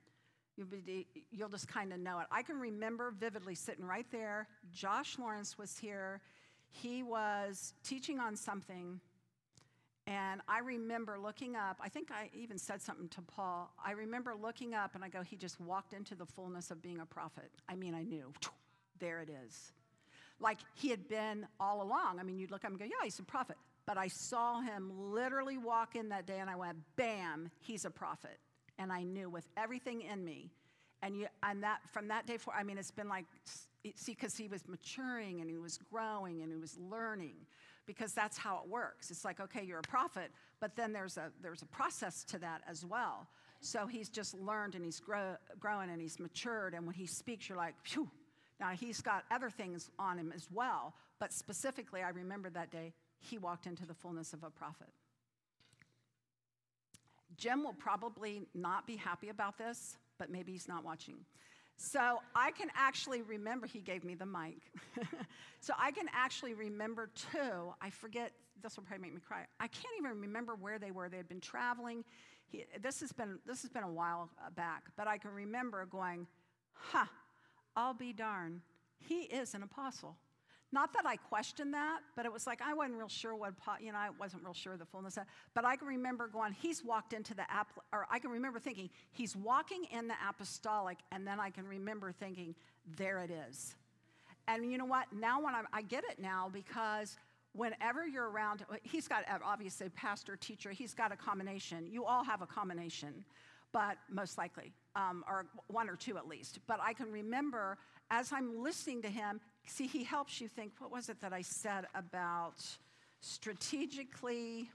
You'll, 0.57 0.69
be, 0.69 1.07
you'll 1.31 1.49
just 1.49 1.69
kind 1.69 1.93
of 1.93 1.99
know 1.99 2.21
it. 2.21 2.27
I 2.31 2.43
can 2.43 2.59
remember 2.59 3.11
vividly 3.11 3.55
sitting 3.55 3.85
right 3.85 4.07
there. 4.11 4.47
Josh 4.73 5.19
Lawrence 5.19 5.59
was 5.59 5.77
here. 5.77 6.21
He 6.83 7.03
was 7.03 7.75
teaching 7.83 8.19
on 8.19 8.37
something 8.37 9.01
and 10.07 10.43
I 10.49 10.59
remember 10.59 11.19
looking 11.19 11.57
up, 11.57 11.79
I 11.81 11.89
think 11.89 12.11
I 12.11 12.29
even 12.35 12.59
said 12.59 12.83
something 12.83 13.09
to 13.09 13.23
Paul. 13.23 13.73
I 13.83 13.93
remember 13.93 14.35
looking 14.41 14.75
up 14.75 14.95
and 14.95 15.03
I 15.03 15.09
go, 15.09 15.23
he 15.23 15.37
just 15.37 15.59
walked 15.61 15.95
into 15.95 16.15
the 16.15 16.27
fullness 16.27 16.71
of 16.71 16.83
being 16.83 17.01
a 17.01 17.07
prophet. 17.07 17.51
I 17.69 17.75
mean, 17.75 17.95
I 17.95 18.03
knew. 18.03 18.33
There 19.01 19.21
it 19.21 19.29
is. 19.29 19.73
Like 20.39 20.61
he 20.77 20.89
had 20.89 21.09
been 21.09 21.49
all 21.59 21.83
along. 21.83 22.21
I 22.21 22.23
mean, 22.23 22.39
you'd 22.39 22.53
look 22.53 22.65
up 22.65 22.71
and 22.71 22.79
go, 22.79 22.85
yeah, 22.85 23.03
he's 23.03 23.19
a 23.19 23.25
prophet. 23.25 23.57
But 23.87 23.99
I 23.99 24.07
saw 24.07 24.61
him 24.61 24.93
literally 25.13 25.59
walk 25.59 25.97
in 25.97 26.11
that 26.11 26.27
day 26.27 26.39
and 26.39 26.49
I 26.49 26.55
went, 26.55 26.79
bam, 26.95 27.51
he's 27.59 27.85
a 27.85 27.91
prophet. 27.91 28.39
And 28.79 28.93
I 28.93 29.03
knew 29.03 29.29
with 29.29 29.47
everything 29.57 30.03
in 30.03 30.25
me. 30.25 30.53
And, 31.03 31.17
you, 31.17 31.27
and 31.43 31.65
that 31.65 31.81
from 31.93 32.09
that 32.09 32.25
day 32.25 32.37
forward, 32.37 32.61
I 32.61 32.63
mean, 32.63 32.79
it's 32.79 32.93
been 32.93 33.09
like, 33.09 33.27
see, 33.97 34.13
because 34.13 34.37
he 34.37 34.49
was 34.49 34.67
maturing 34.67 35.41
and 35.41 35.51
he 35.51 35.59
was 35.59 35.79
growing 35.91 36.43
and 36.43 36.51
he 36.51 36.57
was 36.57 36.77
learning 36.79 37.35
because 37.87 38.13
that's 38.13 38.39
how 38.39 38.61
it 38.65 38.71
works. 38.71 39.11
It's 39.11 39.25
like, 39.25 39.41
okay, 39.41 39.63
you're 39.65 39.81
a 39.81 39.83
prophet, 39.83 40.31
but 40.61 40.75
then 40.77 40.93
there's 40.93 41.17
a, 41.17 41.31
there's 41.43 41.63
a 41.63 41.67
process 41.67 42.25
to 42.25 42.39
that 42.39 42.63
as 42.69 42.85
well. 42.85 43.29
So 43.61 43.87
he's 43.87 44.09
just 44.09 44.35
learned 44.35 44.75
and 44.75 44.85
he's 44.85 45.01
grow, 45.01 45.37
growing 45.59 45.91
and 45.91 46.01
he's 46.01 46.19
matured. 46.19 46.75
And 46.75 46.87
when 46.87 46.95
he 46.95 47.07
speaks, 47.07 47.49
you're 47.49 47.59
like, 47.59 47.75
phew. 47.83 48.11
Now 48.61 48.71
he's 48.71 49.01
got 49.01 49.25
other 49.31 49.51
things 49.51 49.91
on 49.99 50.19
him 50.19 50.33
as 50.35 50.49
well. 50.53 50.95
But 51.19 51.33
specifically, 51.33 52.03
I 52.03 52.11
remember 52.11 52.51
that 52.51 52.71
day 52.71 52.93
he 53.19 53.39
walked 53.39 53.67
into 53.67 53.87
the 53.87 53.95
fullness 53.95 54.33
of 54.33 54.45
a 54.45 54.51
prophet. 54.51 54.89
Jim 57.37 57.65
will 57.65 57.75
probably 57.75 58.43
not 58.55 58.87
be 58.87 58.97
happy 58.97 59.29
about 59.29 59.59
this, 59.59 59.97
but 60.19 60.31
maybe 60.31 60.53
he's 60.53 60.69
not 60.69 60.85
watching. 60.85 61.17
So 61.77 62.21
I 62.35 62.53
can 62.53 62.69
actually 62.77 63.23
remember, 63.23 63.67
he 63.67 63.81
gave 63.81 64.05
me 64.05 64.15
the 64.15 64.27
mic. 64.27 64.59
so 65.61 65.75
I 65.79 65.91
can 65.91 66.07
actually 66.13 66.55
remember 66.55 67.11
too, 67.33 67.75
I 67.81 67.91
forget, 67.91 68.33
this 68.63 68.77
will 68.77 68.85
probably 68.85 69.03
make 69.03 69.15
me 69.15 69.21
cry. 69.27 69.45
I 69.61 69.67
can't 69.67 69.95
even 69.99 70.21
remember 70.21 70.55
where 70.55 70.79
they 70.79 70.91
were. 70.91 71.09
They 71.09 71.17
had 71.17 71.29
been 71.29 71.41
traveling. 71.41 72.05
He, 72.47 72.65
this, 72.81 73.01
has 73.01 73.13
been, 73.13 73.39
this 73.47 73.63
has 73.63 73.71
been 73.71 73.83
a 73.83 73.91
while 73.91 74.31
uh, 74.39 74.51
back, 74.51 74.85
but 74.97 75.09
I 75.09 75.19
can 75.19 75.33
remember 75.33 75.85
going, 75.87 76.27
huh, 76.73 77.07
I'll 77.77 77.95
be 77.95 78.13
darned. 78.13 78.61
He 78.99 79.23
is 79.23 79.55
an 79.55 79.63
apostle. 79.63 80.17
Not 80.75 80.93
that 80.95 81.07
I 81.07 81.15
questioned 81.15 81.73
that, 81.75 82.01
but 82.17 82.27
it 82.27 82.33
was 82.33 82.49
like 82.49 82.61
I 82.61 82.75
wasn't 82.75 82.99
real 82.99 83.09
sure 83.09 83.37
what, 83.37 83.55
you 83.81 83.93
know, 83.93 83.99
I 83.99 84.11
wasn't 84.19 84.43
real 84.43 84.55
sure 84.55 84.77
the 84.77 84.85
fullness 84.85 85.17
of 85.17 85.23
But 85.55 85.65
I 85.65 85.77
can 85.77 85.87
remember 85.87 86.27
going, 86.27 86.51
he's 86.51 86.85
walked 86.85 87.13
into 87.13 87.33
the, 87.33 87.49
app, 87.49 87.69
or 87.93 88.09
I 88.11 88.19
can 88.19 88.33
remember 88.33 88.59
thinking, 88.59 88.91
he's 89.13 89.37
walking 89.37 89.85
in 89.93 90.09
the 90.09 90.17
apostolic, 90.29 90.99
and 91.13 91.25
then 91.25 91.39
I 91.39 91.51
can 91.51 91.69
remember 91.69 92.11
thinking, 92.11 92.57
there 92.97 93.21
it 93.21 93.31
is. 93.31 93.77
And 94.49 94.69
you 94.69 94.77
know 94.77 94.85
what? 94.85 95.13
Now 95.13 95.41
when 95.41 95.55
I'm, 95.55 95.69
I 95.73 95.83
get 95.83 96.03
it 96.11 96.19
now 96.19 96.51
because 96.53 97.19
whenever 97.53 98.05
you're 98.05 98.29
around, 98.29 98.65
he's 98.83 99.07
got 99.07 99.23
obviously 99.45 99.91
pastor, 99.91 100.35
teacher, 100.35 100.73
he's 100.73 100.93
got 100.93 101.13
a 101.13 101.17
combination. 101.17 101.87
You 101.89 102.05
all 102.05 102.25
have 102.25 102.43
a 102.43 102.47
combination, 102.47 103.25
but 103.71 103.97
most 104.11 104.39
likely, 104.39 104.73
um, 104.97 105.25
or 105.29 105.47
one 105.69 105.89
or 105.89 105.95
two 105.95 106.19
at 106.19 106.27
least. 106.27 106.59
But 106.67 106.81
I 106.83 106.95
can 106.95 107.13
remember 107.13 107.79
as 108.11 108.33
I'm 108.33 108.63
listening 108.63 109.03
to 109.03 109.09
him, 109.09 109.41
see, 109.67 109.87
he 109.87 110.05
helps 110.05 110.41
you 110.41 110.49
think 110.49 110.73
what 110.79 110.93
was 110.93 111.09
it 111.09 111.21
that 111.21 111.33
I 111.33 111.43
said 111.43 111.87
about 111.95 112.65
strategically? 113.21 114.71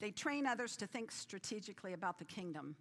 They 0.00 0.10
train 0.10 0.46
others 0.46 0.76
to 0.76 0.86
think 0.86 1.12
strategically 1.12 1.92
about 1.92 2.18
the 2.18 2.24
kingdom. 2.24 2.76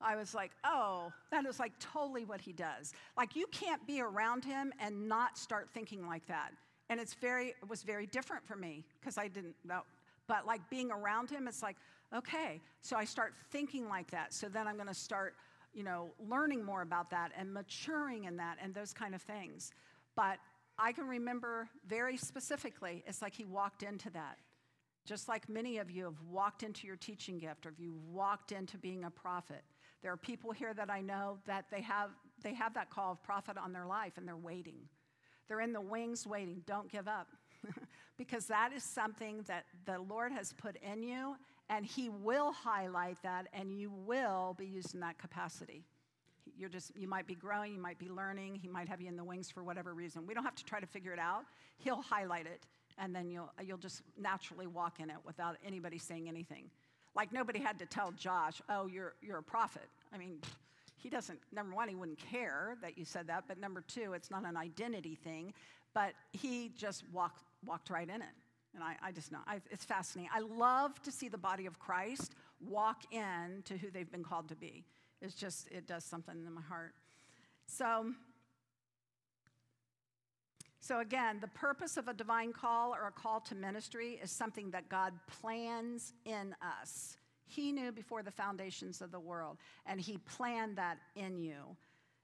I 0.00 0.16
was 0.16 0.34
like, 0.34 0.50
oh, 0.64 1.12
that 1.30 1.46
is 1.46 1.60
like 1.60 1.72
totally 1.78 2.24
what 2.24 2.40
he 2.40 2.52
does. 2.52 2.92
Like 3.16 3.36
you 3.36 3.46
can't 3.52 3.86
be 3.86 4.00
around 4.00 4.44
him 4.44 4.72
and 4.80 5.08
not 5.08 5.38
start 5.38 5.68
thinking 5.72 6.06
like 6.06 6.26
that. 6.26 6.50
And 6.88 7.00
it's 7.00 7.14
very, 7.14 7.48
it 7.48 7.68
was 7.68 7.82
very 7.82 8.06
different 8.06 8.46
for 8.46 8.56
me 8.56 8.84
because 9.00 9.16
I 9.16 9.28
didn't 9.28 9.54
know. 9.64 9.82
But 10.26 10.46
like 10.46 10.60
being 10.70 10.90
around 10.90 11.30
him, 11.30 11.46
it's 11.46 11.62
like, 11.62 11.76
okay. 12.14 12.60
So 12.80 12.96
I 12.96 13.04
start 13.04 13.34
thinking 13.50 13.88
like 13.88 14.10
that. 14.10 14.34
So 14.34 14.48
then 14.48 14.66
I'm 14.66 14.76
going 14.76 14.88
to 14.88 14.94
start 14.94 15.34
you 15.74 15.82
know, 15.82 16.12
learning 16.18 16.64
more 16.64 16.82
about 16.82 17.10
that 17.10 17.32
and 17.36 17.52
maturing 17.52 18.24
in 18.24 18.36
that 18.36 18.58
and 18.62 18.74
those 18.74 18.92
kind 18.92 19.14
of 19.14 19.22
things. 19.22 19.70
But 20.14 20.38
I 20.78 20.92
can 20.92 21.06
remember 21.06 21.68
very 21.86 22.16
specifically, 22.16 23.04
it's 23.06 23.22
like 23.22 23.34
he 23.34 23.44
walked 23.44 23.82
into 23.82 24.10
that. 24.10 24.38
Just 25.04 25.28
like 25.28 25.48
many 25.48 25.78
of 25.78 25.90
you 25.90 26.04
have 26.04 26.20
walked 26.30 26.62
into 26.62 26.86
your 26.86 26.96
teaching 26.96 27.38
gift 27.38 27.66
or 27.66 27.70
if 27.70 27.80
you 27.80 27.94
walked 28.10 28.52
into 28.52 28.78
being 28.78 29.04
a 29.04 29.10
prophet. 29.10 29.62
There 30.02 30.12
are 30.12 30.16
people 30.16 30.52
here 30.52 30.74
that 30.74 30.90
I 30.90 31.00
know 31.00 31.38
that 31.46 31.66
they 31.70 31.80
have, 31.82 32.10
they 32.42 32.54
have 32.54 32.74
that 32.74 32.90
call 32.90 33.12
of 33.12 33.22
prophet 33.22 33.56
on 33.56 33.72
their 33.72 33.86
life 33.86 34.12
and 34.16 34.26
they're 34.26 34.36
waiting. 34.36 34.88
They're 35.48 35.60
in 35.60 35.72
the 35.72 35.80
wings 35.80 36.26
waiting. 36.26 36.62
Don't 36.66 36.90
give 36.90 37.08
up. 37.08 37.28
because 38.16 38.46
that 38.46 38.72
is 38.72 38.82
something 38.82 39.42
that 39.48 39.64
the 39.84 39.98
Lord 39.98 40.32
has 40.32 40.52
put 40.52 40.76
in 40.76 41.02
you 41.02 41.36
and 41.72 41.86
he 41.86 42.10
will 42.10 42.52
highlight 42.52 43.16
that 43.22 43.48
and 43.54 43.72
you 43.72 43.90
will 44.06 44.54
be 44.58 44.66
used 44.66 44.94
in 44.94 45.00
that 45.00 45.18
capacity. 45.18 45.82
You're 46.58 46.68
just 46.68 46.94
you 46.94 47.08
might 47.08 47.26
be 47.26 47.34
growing 47.34 47.72
you 47.72 47.80
might 47.80 47.98
be 47.98 48.10
learning 48.10 48.56
he 48.60 48.68
might 48.68 48.88
have 48.88 49.00
you 49.00 49.08
in 49.08 49.16
the 49.16 49.24
wings 49.24 49.50
for 49.50 49.64
whatever 49.64 49.94
reason. 49.94 50.26
We 50.26 50.34
don't 50.34 50.44
have 50.44 50.54
to 50.56 50.64
try 50.64 50.80
to 50.80 50.86
figure 50.86 51.12
it 51.12 51.18
out. 51.18 51.44
He'll 51.78 52.02
highlight 52.02 52.46
it 52.46 52.66
and 52.98 53.16
then 53.16 53.30
you'll 53.30 53.50
you'll 53.64 53.78
just 53.78 54.02
naturally 54.20 54.66
walk 54.66 55.00
in 55.00 55.08
it 55.08 55.16
without 55.24 55.56
anybody 55.66 55.96
saying 55.96 56.28
anything. 56.28 56.64
Like 57.16 57.32
nobody 57.32 57.58
had 57.58 57.78
to 57.78 57.86
tell 57.86 58.12
josh 58.12 58.60
oh 58.68 58.86
you're 58.86 59.14
you're 59.22 59.38
a 59.38 59.42
prophet. 59.42 59.88
I 60.12 60.18
mean 60.18 60.38
he 60.98 61.08
doesn't 61.08 61.38
number 61.54 61.74
one 61.74 61.88
he 61.88 61.94
wouldn't 61.94 62.18
care 62.18 62.76
that 62.82 62.98
you 62.98 63.06
said 63.06 63.26
that 63.28 63.44
but 63.48 63.58
number 63.58 63.82
two 63.88 64.12
it's 64.12 64.30
not 64.30 64.44
an 64.44 64.58
identity 64.58 65.14
thing 65.14 65.54
but 65.94 66.12
he 66.32 66.70
just 66.76 67.02
walked 67.12 67.42
walked 67.64 67.88
right 67.88 68.08
in 68.08 68.20
it 68.20 68.34
and 68.74 68.82
I, 68.82 68.96
I 69.02 69.12
just 69.12 69.32
know, 69.32 69.38
I, 69.46 69.60
it's 69.70 69.84
fascinating. 69.84 70.30
I 70.34 70.40
love 70.40 71.00
to 71.02 71.12
see 71.12 71.28
the 71.28 71.38
body 71.38 71.66
of 71.66 71.78
Christ 71.78 72.34
walk 72.60 73.02
in 73.12 73.62
to 73.64 73.76
who 73.76 73.90
they've 73.90 74.10
been 74.10 74.24
called 74.24 74.48
to 74.48 74.56
be. 74.56 74.84
It's 75.20 75.34
just, 75.34 75.68
it 75.70 75.86
does 75.86 76.04
something 76.04 76.34
in 76.46 76.52
my 76.52 76.62
heart. 76.62 76.94
So, 77.66 78.12
so 80.80 81.00
again, 81.00 81.38
the 81.40 81.48
purpose 81.48 81.96
of 81.96 82.08
a 82.08 82.14
divine 82.14 82.52
call 82.52 82.94
or 82.94 83.06
a 83.06 83.12
call 83.12 83.40
to 83.40 83.54
ministry 83.54 84.18
is 84.22 84.30
something 84.30 84.70
that 84.72 84.88
God 84.88 85.12
plans 85.26 86.12
in 86.24 86.54
us. 86.80 87.16
He 87.46 87.70
knew 87.70 87.92
before 87.92 88.22
the 88.22 88.30
foundations 88.30 89.02
of 89.02 89.12
the 89.12 89.20
world, 89.20 89.58
and 89.86 90.00
He 90.00 90.18
planned 90.18 90.76
that 90.76 90.98
in 91.14 91.38
you. 91.38 91.76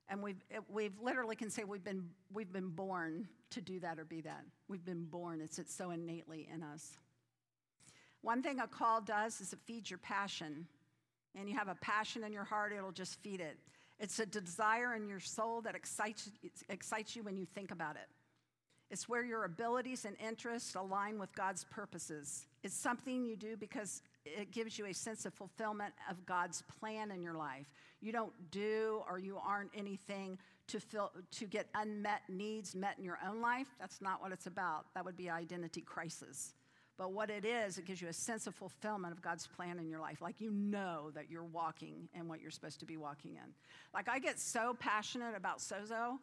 And 0.09 0.23
we've, 0.23 0.43
eh, 0.51 0.61
we've 0.69 0.99
literally 1.01 1.37
can 1.37 1.51
say 1.51 1.65
we've 1.65 1.85
been, 1.85 2.05
we've 2.33 2.53
been 2.53 2.71
born 2.71 3.29
to 3.51 3.61
do 3.61 3.81
that 3.81 3.99
or 3.99 4.05
be 4.05 4.21
that. 4.23 4.45
We've 4.69 4.85
been 4.85 5.05
born, 5.05 5.41
it's, 5.41 5.59
it's 5.59 5.75
so 5.75 5.91
innately 5.91 6.49
in 6.53 6.63
us. 6.63 6.97
One 8.23 8.43
thing 8.43 8.61
a 8.61 8.67
call 8.67 9.01
does 9.01 9.41
is 9.41 9.53
it 9.53 9.61
feeds 9.65 9.91
your 9.91 9.99
passion. 9.99 10.67
And 11.35 11.49
you 11.49 11.57
have 11.57 11.69
a 11.69 11.75
passion 11.77 12.25
in 12.25 12.33
your 12.33 12.45
heart, 12.45 12.73
it'll 12.77 12.91
just 12.91 13.23
feed 13.23 13.41
it. 13.41 13.59
It's 14.01 14.19
a 14.19 14.27
desire 14.27 14.95
in 14.95 15.09
your 15.09 15.21
soul 15.21 15.61
that 15.63 15.75
excites, 15.75 16.31
excites 16.69 17.17
you 17.17 17.23
when 17.23 17.37
you 17.37 17.47
think 17.47 17.71
about 17.71 17.97
it. 17.97 18.09
It's 18.91 19.09
where 19.09 19.25
your 19.25 19.45
abilities 19.45 20.05
and 20.05 20.17
interests 20.19 20.75
align 20.75 21.19
with 21.19 21.35
God's 21.35 21.65
purposes. 21.65 22.47
It's 22.63 22.75
something 22.75 23.27
you 23.27 23.37
do 23.37 23.57
because 23.57 24.03
it 24.25 24.51
gives 24.51 24.79
you 24.79 24.87
a 24.87 24.95
sense 24.95 25.27
of 25.27 25.35
fulfillment 25.35 25.95
of 26.11 26.25
God's 26.27 26.63
plan 26.79 27.11
in 27.11 27.23
your 27.23 27.35
life. 27.35 27.71
You 28.01 28.13
don't 28.13 28.33
do 28.51 29.03
or 29.09 29.19
you 29.19 29.39
aren't 29.45 29.71
anything 29.75 30.39
to, 30.69 30.81
fill, 30.81 31.11
to 31.33 31.47
get 31.47 31.67
unmet 31.75 32.23
needs 32.29 32.75
met 32.75 32.97
in 32.99 33.05
your 33.05 33.19
own 33.27 33.41
life. 33.41 33.69
That's 33.81 34.01
not 34.01 34.21
what 34.21 34.33
it's 34.33 34.47
about. 34.47 34.87
That 34.95 35.05
would 35.05 35.17
be 35.17 35.31
identity 35.31 35.81
crisis. 35.81 36.55
But 36.99 37.13
what 37.13 37.31
it 37.31 37.45
is, 37.45 37.79
it 37.79 37.85
gives 37.85 38.03
you 38.03 38.09
a 38.09 38.13
sense 38.13 38.49
of 38.49 38.57
fulfillment 38.57 39.13
of 39.13 39.23
God's 39.23 39.47
plan 39.47 39.79
in 39.79 39.89
your 39.89 40.01
life. 40.01 40.21
Like 40.21 40.41
you 40.41 40.51
know 40.51 41.11
that 41.15 41.31
you're 41.31 41.45
walking 41.45 42.09
in 42.13 42.27
what 42.27 42.41
you're 42.41 42.51
supposed 42.51 42.81
to 42.81 42.87
be 42.87 42.97
walking 42.97 43.37
in. 43.37 43.55
Like 43.95 44.09
I 44.09 44.19
get 44.19 44.41
so 44.41 44.77
passionate 44.79 45.37
about 45.37 45.59
Sozo 45.59 46.19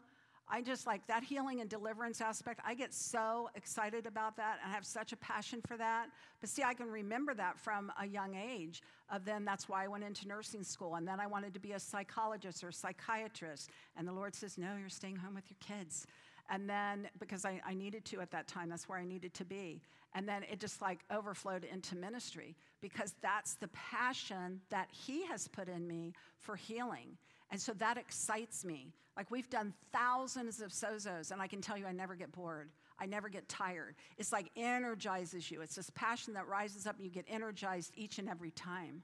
I 0.47 0.61
just 0.61 0.85
like 0.85 1.05
that 1.07 1.23
healing 1.23 1.61
and 1.61 1.69
deliverance 1.69 2.21
aspect. 2.21 2.59
I 2.63 2.75
get 2.75 2.93
so 2.93 3.49
excited 3.55 4.05
about 4.05 4.37
that 4.37 4.59
and 4.61 4.71
I 4.71 4.75
have 4.75 4.85
such 4.85 5.11
a 5.11 5.17
passion 5.17 5.59
for 5.65 5.75
that. 5.77 6.07
But 6.39 6.49
see, 6.49 6.61
I 6.61 6.75
can 6.75 6.87
remember 6.87 7.33
that 7.33 7.59
from 7.59 7.91
a 7.99 8.05
young 8.05 8.35
age. 8.35 8.83
Of 9.09 9.25
then, 9.25 9.43
that's 9.43 9.67
why 9.67 9.85
I 9.85 9.87
went 9.87 10.03
into 10.03 10.27
nursing 10.27 10.63
school. 10.63 10.95
And 10.95 11.07
then 11.07 11.19
I 11.19 11.25
wanted 11.25 11.53
to 11.55 11.59
be 11.59 11.71
a 11.71 11.79
psychologist 11.79 12.63
or 12.63 12.69
a 12.69 12.73
psychiatrist. 12.73 13.71
And 13.97 14.07
the 14.07 14.13
Lord 14.13 14.35
says, 14.35 14.57
No, 14.57 14.75
you're 14.79 14.89
staying 14.89 15.15
home 15.15 15.33
with 15.33 15.45
your 15.49 15.77
kids. 15.77 16.05
And 16.49 16.69
then, 16.69 17.09
because 17.19 17.43
I, 17.43 17.59
I 17.65 17.73
needed 17.73 18.05
to 18.05 18.21
at 18.21 18.29
that 18.31 18.47
time, 18.47 18.69
that's 18.69 18.87
where 18.87 18.99
I 18.99 19.05
needed 19.05 19.33
to 19.35 19.45
be. 19.45 19.81
And 20.13 20.29
then 20.29 20.43
it 20.43 20.59
just 20.59 20.81
like 20.81 20.99
overflowed 21.11 21.65
into 21.65 21.95
ministry 21.95 22.55
because 22.81 23.15
that's 23.21 23.55
the 23.55 23.67
passion 23.69 24.61
that 24.69 24.87
He 24.91 25.25
has 25.25 25.47
put 25.47 25.67
in 25.67 25.87
me 25.87 26.13
for 26.37 26.55
healing. 26.55 27.17
And 27.51 27.61
so 27.61 27.73
that 27.73 27.97
excites 27.97 28.65
me. 28.65 28.93
Like 29.15 29.31
we've 29.31 29.49
done 29.49 29.73
thousands 29.93 30.61
of 30.61 30.71
sozos, 30.71 31.31
and 31.31 31.41
I 31.41 31.47
can 31.47 31.61
tell 31.61 31.77
you 31.77 31.85
I 31.85 31.91
never 31.91 32.15
get 32.15 32.31
bored. 32.31 32.69
I 32.99 33.05
never 33.05 33.29
get 33.29 33.47
tired. 33.47 33.95
It's 34.17 34.31
like 34.31 34.49
energizes 34.55 35.49
you. 35.51 35.61
It's 35.61 35.75
this 35.75 35.89
passion 35.91 36.33
that 36.33 36.47
rises 36.47 36.87
up 36.87 36.95
and 36.95 37.05
you 37.05 37.11
get 37.11 37.25
energized 37.27 37.91
each 37.95 38.19
and 38.19 38.29
every 38.29 38.51
time. 38.51 39.03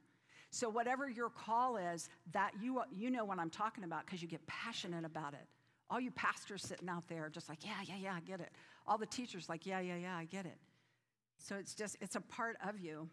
So 0.50 0.70
whatever 0.70 1.10
your 1.10 1.30
call 1.30 1.78
is, 1.78 2.10
that 2.34 2.52
you 2.62 2.82
you 2.92 3.10
know 3.10 3.24
what 3.26 3.40
I'm 3.40 3.50
talking 3.50 3.84
about 3.84 4.06
because 4.06 4.22
you 4.22 4.28
get 4.28 4.46
passionate 4.48 5.06
about 5.06 5.34
it. 5.34 5.48
All 5.90 6.00
you 6.00 6.12
pastors 6.12 6.64
sitting 6.64 6.90
out 6.90 7.08
there 7.08 7.30
just 7.30 7.50
like, 7.50 7.66
yeah, 7.66 7.82
yeah, 7.86 7.96
yeah, 8.02 8.14
I 8.14 8.22
get 8.22 8.40
it. 8.40 8.52
All 8.88 8.98
the 8.98 9.06
teachers 9.06 9.50
like, 9.50 9.66
yeah, 9.66 9.80
yeah, 9.80 9.98
yeah, 9.98 10.16
I 10.16 10.26
get 10.26 10.46
it. 10.46 10.58
So 11.38 11.56
it's 11.56 11.74
just 11.74 11.98
it's 12.02 12.16
a 12.16 12.22
part 12.22 12.58
of 12.68 12.80
you. 12.80 13.10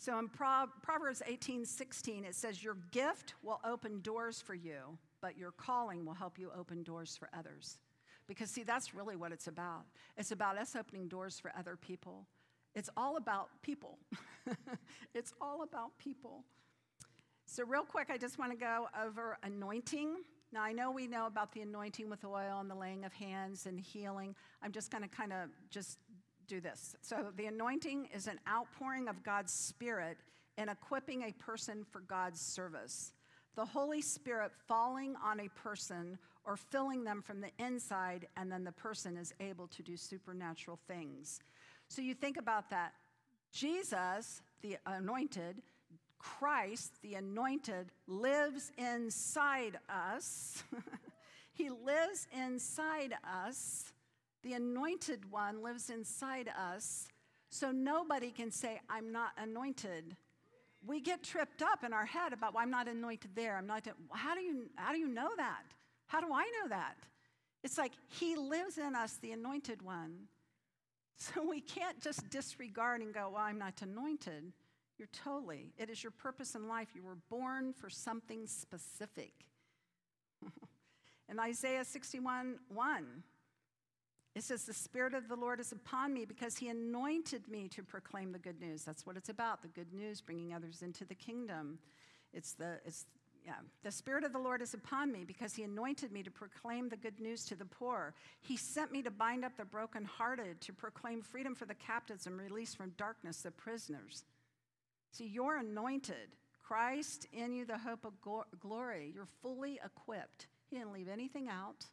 So 0.00 0.18
in 0.18 0.30
Pro- 0.30 0.64
Proverbs 0.80 1.20
18, 1.26 1.66
16, 1.66 2.24
it 2.24 2.34
says, 2.34 2.64
Your 2.64 2.78
gift 2.90 3.34
will 3.42 3.60
open 3.62 4.00
doors 4.00 4.40
for 4.40 4.54
you, 4.54 4.96
but 5.20 5.36
your 5.36 5.50
calling 5.50 6.06
will 6.06 6.14
help 6.14 6.38
you 6.38 6.50
open 6.58 6.82
doors 6.82 7.18
for 7.18 7.28
others. 7.38 7.80
Because, 8.26 8.50
see, 8.50 8.62
that's 8.62 8.94
really 8.94 9.14
what 9.14 9.30
it's 9.30 9.46
about. 9.46 9.84
It's 10.16 10.30
about 10.30 10.56
us 10.56 10.74
opening 10.74 11.06
doors 11.06 11.38
for 11.38 11.52
other 11.54 11.76
people. 11.76 12.26
It's 12.74 12.88
all 12.96 13.18
about 13.18 13.50
people. 13.60 13.98
it's 15.14 15.34
all 15.38 15.64
about 15.64 15.98
people. 15.98 16.44
So, 17.44 17.66
real 17.66 17.82
quick, 17.82 18.08
I 18.10 18.16
just 18.16 18.38
want 18.38 18.52
to 18.52 18.58
go 18.58 18.86
over 19.04 19.36
anointing. 19.42 20.14
Now, 20.50 20.62
I 20.62 20.72
know 20.72 20.90
we 20.90 21.08
know 21.08 21.26
about 21.26 21.52
the 21.52 21.60
anointing 21.60 22.08
with 22.08 22.24
oil 22.24 22.58
and 22.58 22.70
the 22.70 22.74
laying 22.74 23.04
of 23.04 23.12
hands 23.12 23.66
and 23.66 23.78
healing. 23.78 24.34
I'm 24.62 24.72
just 24.72 24.90
going 24.90 25.02
to 25.02 25.10
kind 25.10 25.34
of 25.34 25.50
just 25.68 25.98
do 26.50 26.60
this. 26.60 26.96
So, 27.00 27.28
the 27.36 27.46
anointing 27.46 28.08
is 28.12 28.26
an 28.26 28.40
outpouring 28.48 29.06
of 29.08 29.22
God's 29.22 29.52
Spirit 29.52 30.18
and 30.58 30.68
equipping 30.68 31.22
a 31.22 31.32
person 31.32 31.86
for 31.92 32.00
God's 32.00 32.40
service. 32.40 33.12
The 33.54 33.64
Holy 33.64 34.02
Spirit 34.02 34.50
falling 34.66 35.14
on 35.24 35.40
a 35.40 35.48
person 35.50 36.18
or 36.44 36.56
filling 36.56 37.04
them 37.04 37.22
from 37.22 37.40
the 37.40 37.50
inside, 37.64 38.26
and 38.36 38.50
then 38.50 38.64
the 38.64 38.72
person 38.72 39.16
is 39.16 39.32
able 39.38 39.68
to 39.68 39.82
do 39.82 39.96
supernatural 39.96 40.80
things. 40.88 41.38
So, 41.88 42.02
you 42.02 42.14
think 42.14 42.36
about 42.36 42.68
that. 42.70 42.94
Jesus, 43.52 44.42
the 44.60 44.76
anointed, 44.86 45.62
Christ, 46.18 46.94
the 47.02 47.14
anointed, 47.14 47.92
lives 48.08 48.72
inside 48.76 49.78
us. 49.88 50.64
he 51.52 51.70
lives 51.70 52.26
inside 52.36 53.14
us 53.24 53.92
the 54.42 54.54
anointed 54.54 55.30
one 55.30 55.62
lives 55.62 55.90
inside 55.90 56.48
us, 56.48 57.08
so 57.50 57.70
nobody 57.70 58.30
can 58.30 58.50
say, 58.50 58.80
I'm 58.88 59.12
not 59.12 59.32
anointed. 59.36 60.16
We 60.86 61.00
get 61.00 61.22
tripped 61.22 61.62
up 61.62 61.84
in 61.84 61.92
our 61.92 62.06
head 62.06 62.32
about, 62.32 62.54
well, 62.54 62.62
I'm 62.62 62.70
not 62.70 62.88
anointed 62.88 63.32
there. 63.34 63.56
I'm 63.56 63.66
not. 63.66 63.86
How 64.12 64.34
do 64.34 64.40
you 64.40 64.70
how 64.76 64.92
do 64.92 64.98
you 64.98 65.08
know 65.08 65.28
that? 65.36 65.64
How 66.06 66.20
do 66.20 66.32
I 66.32 66.44
know 66.44 66.68
that? 66.68 66.94
It's 67.62 67.76
like 67.76 67.92
he 68.08 68.36
lives 68.36 68.78
in 68.78 68.94
us, 68.94 69.18
the 69.20 69.32
anointed 69.32 69.82
one. 69.82 70.12
So 71.22 71.46
we 71.46 71.60
can't 71.60 72.00
just 72.00 72.30
disregard 72.30 73.02
and 73.02 73.12
go, 73.12 73.32
well, 73.34 73.42
I'm 73.42 73.58
not 73.58 73.82
anointed. 73.82 74.54
You're 74.96 75.08
totally. 75.12 75.74
It 75.76 75.90
is 75.90 76.02
your 76.02 76.12
purpose 76.12 76.54
in 76.54 76.66
life. 76.66 76.88
You 76.94 77.02
were 77.02 77.18
born 77.28 77.74
for 77.74 77.90
something 77.90 78.46
specific. 78.46 79.32
in 81.28 81.38
Isaiah 81.38 81.84
61 81.84 82.56
1, 82.68 83.06
it 84.34 84.44
says, 84.44 84.64
The 84.64 84.74
Spirit 84.74 85.14
of 85.14 85.28
the 85.28 85.36
Lord 85.36 85.60
is 85.60 85.72
upon 85.72 86.14
me 86.14 86.24
because 86.24 86.56
He 86.56 86.68
anointed 86.68 87.48
me 87.48 87.68
to 87.68 87.82
proclaim 87.82 88.32
the 88.32 88.38
good 88.38 88.60
news. 88.60 88.84
That's 88.84 89.04
what 89.04 89.16
it's 89.16 89.28
about 89.28 89.62
the 89.62 89.68
good 89.68 89.92
news, 89.92 90.20
bringing 90.20 90.54
others 90.54 90.82
into 90.82 91.04
the 91.04 91.14
kingdom. 91.14 91.78
It's 92.32 92.52
the, 92.52 92.78
it's, 92.84 93.06
yeah. 93.44 93.54
The 93.82 93.90
Spirit 93.90 94.22
of 94.22 94.32
the 94.32 94.38
Lord 94.38 94.62
is 94.62 94.74
upon 94.74 95.10
me 95.10 95.24
because 95.24 95.54
He 95.54 95.64
anointed 95.64 96.12
me 96.12 96.22
to 96.22 96.30
proclaim 96.30 96.88
the 96.88 96.96
good 96.96 97.18
news 97.18 97.44
to 97.46 97.56
the 97.56 97.64
poor. 97.64 98.14
He 98.40 98.56
sent 98.56 98.92
me 98.92 99.02
to 99.02 99.10
bind 99.10 99.44
up 99.44 99.56
the 99.56 99.64
brokenhearted, 99.64 100.60
to 100.60 100.72
proclaim 100.72 101.22
freedom 101.22 101.54
for 101.54 101.66
the 101.66 101.74
captives 101.74 102.26
and 102.26 102.38
release 102.38 102.74
from 102.74 102.92
darkness 102.96 103.42
the 103.42 103.50
prisoners. 103.50 104.24
See, 105.12 105.26
you're 105.26 105.56
anointed. 105.56 106.36
Christ 106.62 107.26
in 107.32 107.52
you, 107.52 107.64
the 107.64 107.78
hope 107.78 108.04
of 108.04 108.12
glory. 108.60 109.10
You're 109.12 109.26
fully 109.42 109.80
equipped. 109.84 110.46
He 110.68 110.76
didn't 110.76 110.92
leave 110.92 111.08
anything 111.08 111.48
out. 111.48 111.84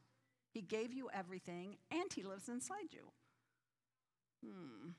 He 0.57 0.63
gave 0.63 0.91
you 0.91 1.07
everything, 1.13 1.77
and 1.91 2.11
He 2.11 2.23
lives 2.23 2.49
inside 2.49 2.89
you. 2.89 3.11
Hmm. 4.43 4.89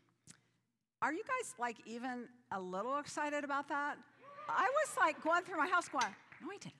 Are 1.02 1.12
you 1.12 1.24
guys 1.24 1.52
like 1.58 1.78
even 1.84 2.28
a 2.52 2.60
little 2.60 2.98
excited 2.98 3.42
about 3.42 3.68
that? 3.68 3.96
I 4.48 4.70
was 4.70 4.96
like 4.96 5.20
going 5.20 5.42
through 5.42 5.56
my 5.56 5.66
house 5.66 5.88
going, 5.88 6.04
anointed. 6.40 6.70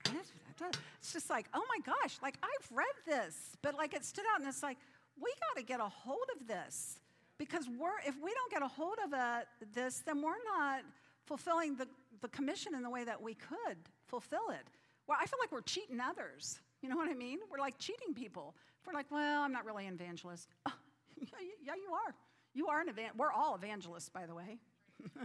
It's 1.01 1.13
just 1.13 1.29
like, 1.29 1.47
oh 1.55 1.65
my 1.69 1.93
gosh, 1.93 2.19
like 2.23 2.37
I've 2.41 2.77
read 2.77 2.87
this, 3.05 3.57
but 3.63 3.75
like 3.75 3.95
it 3.95 4.05
stood 4.05 4.25
out 4.33 4.39
and 4.39 4.49
it's 4.49 4.63
like, 4.63 4.79
we 5.21 5.33
got 5.41 5.59
to 5.61 5.67
get 5.67 5.81
a 5.81 5.89
hold 5.89 6.29
of 6.41 6.47
this 6.47 7.01
because 7.37 7.67
we're, 7.69 7.99
if 8.07 8.15
we 8.23 8.33
don't 8.33 8.53
get 8.53 8.63
a 8.63 8.69
hold 8.69 8.99
of 9.05 9.13
it, 9.13 9.75
this, 9.75 10.05
then 10.07 10.23
we're 10.23 10.41
not 10.57 10.83
fulfilling 11.27 11.75
the, 11.75 11.89
the 12.21 12.29
commission 12.29 12.77
in 12.77 12.85
the 12.85 12.91
way 12.91 13.03
that 13.03 13.21
we 13.21 13.35
could 13.35 13.79
fulfill 14.07 14.51
it. 14.51 14.69
Well, 15.09 15.19
I 15.21 15.27
feel 15.27 15.41
like 15.43 15.51
we're 15.51 15.63
cheating 15.63 15.99
others. 15.99 16.61
You 16.81 16.89
know 16.89 16.97
what 16.97 17.09
I 17.09 17.15
mean? 17.15 17.39
We're 17.51 17.59
like 17.59 17.79
cheating 17.79 18.15
people. 18.15 18.55
We're 18.89 18.95
like, 18.95 19.11
well, 19.11 19.43
I'm 19.43 19.53
not 19.53 19.67
really 19.67 19.87
an 19.87 19.95
evangelist. 19.95 20.49
Oh, 21.21 21.25
yeah, 21.65 21.73
you 21.75 21.93
are. 21.93 22.15
You 22.55 22.69
are 22.69 22.81
an 22.81 22.89
evangelist. 22.89 23.19
We're 23.19 23.33
all 23.33 23.57
evangelists, 23.57 24.09
by 24.09 24.25
the 24.25 24.37
way. 24.37 24.61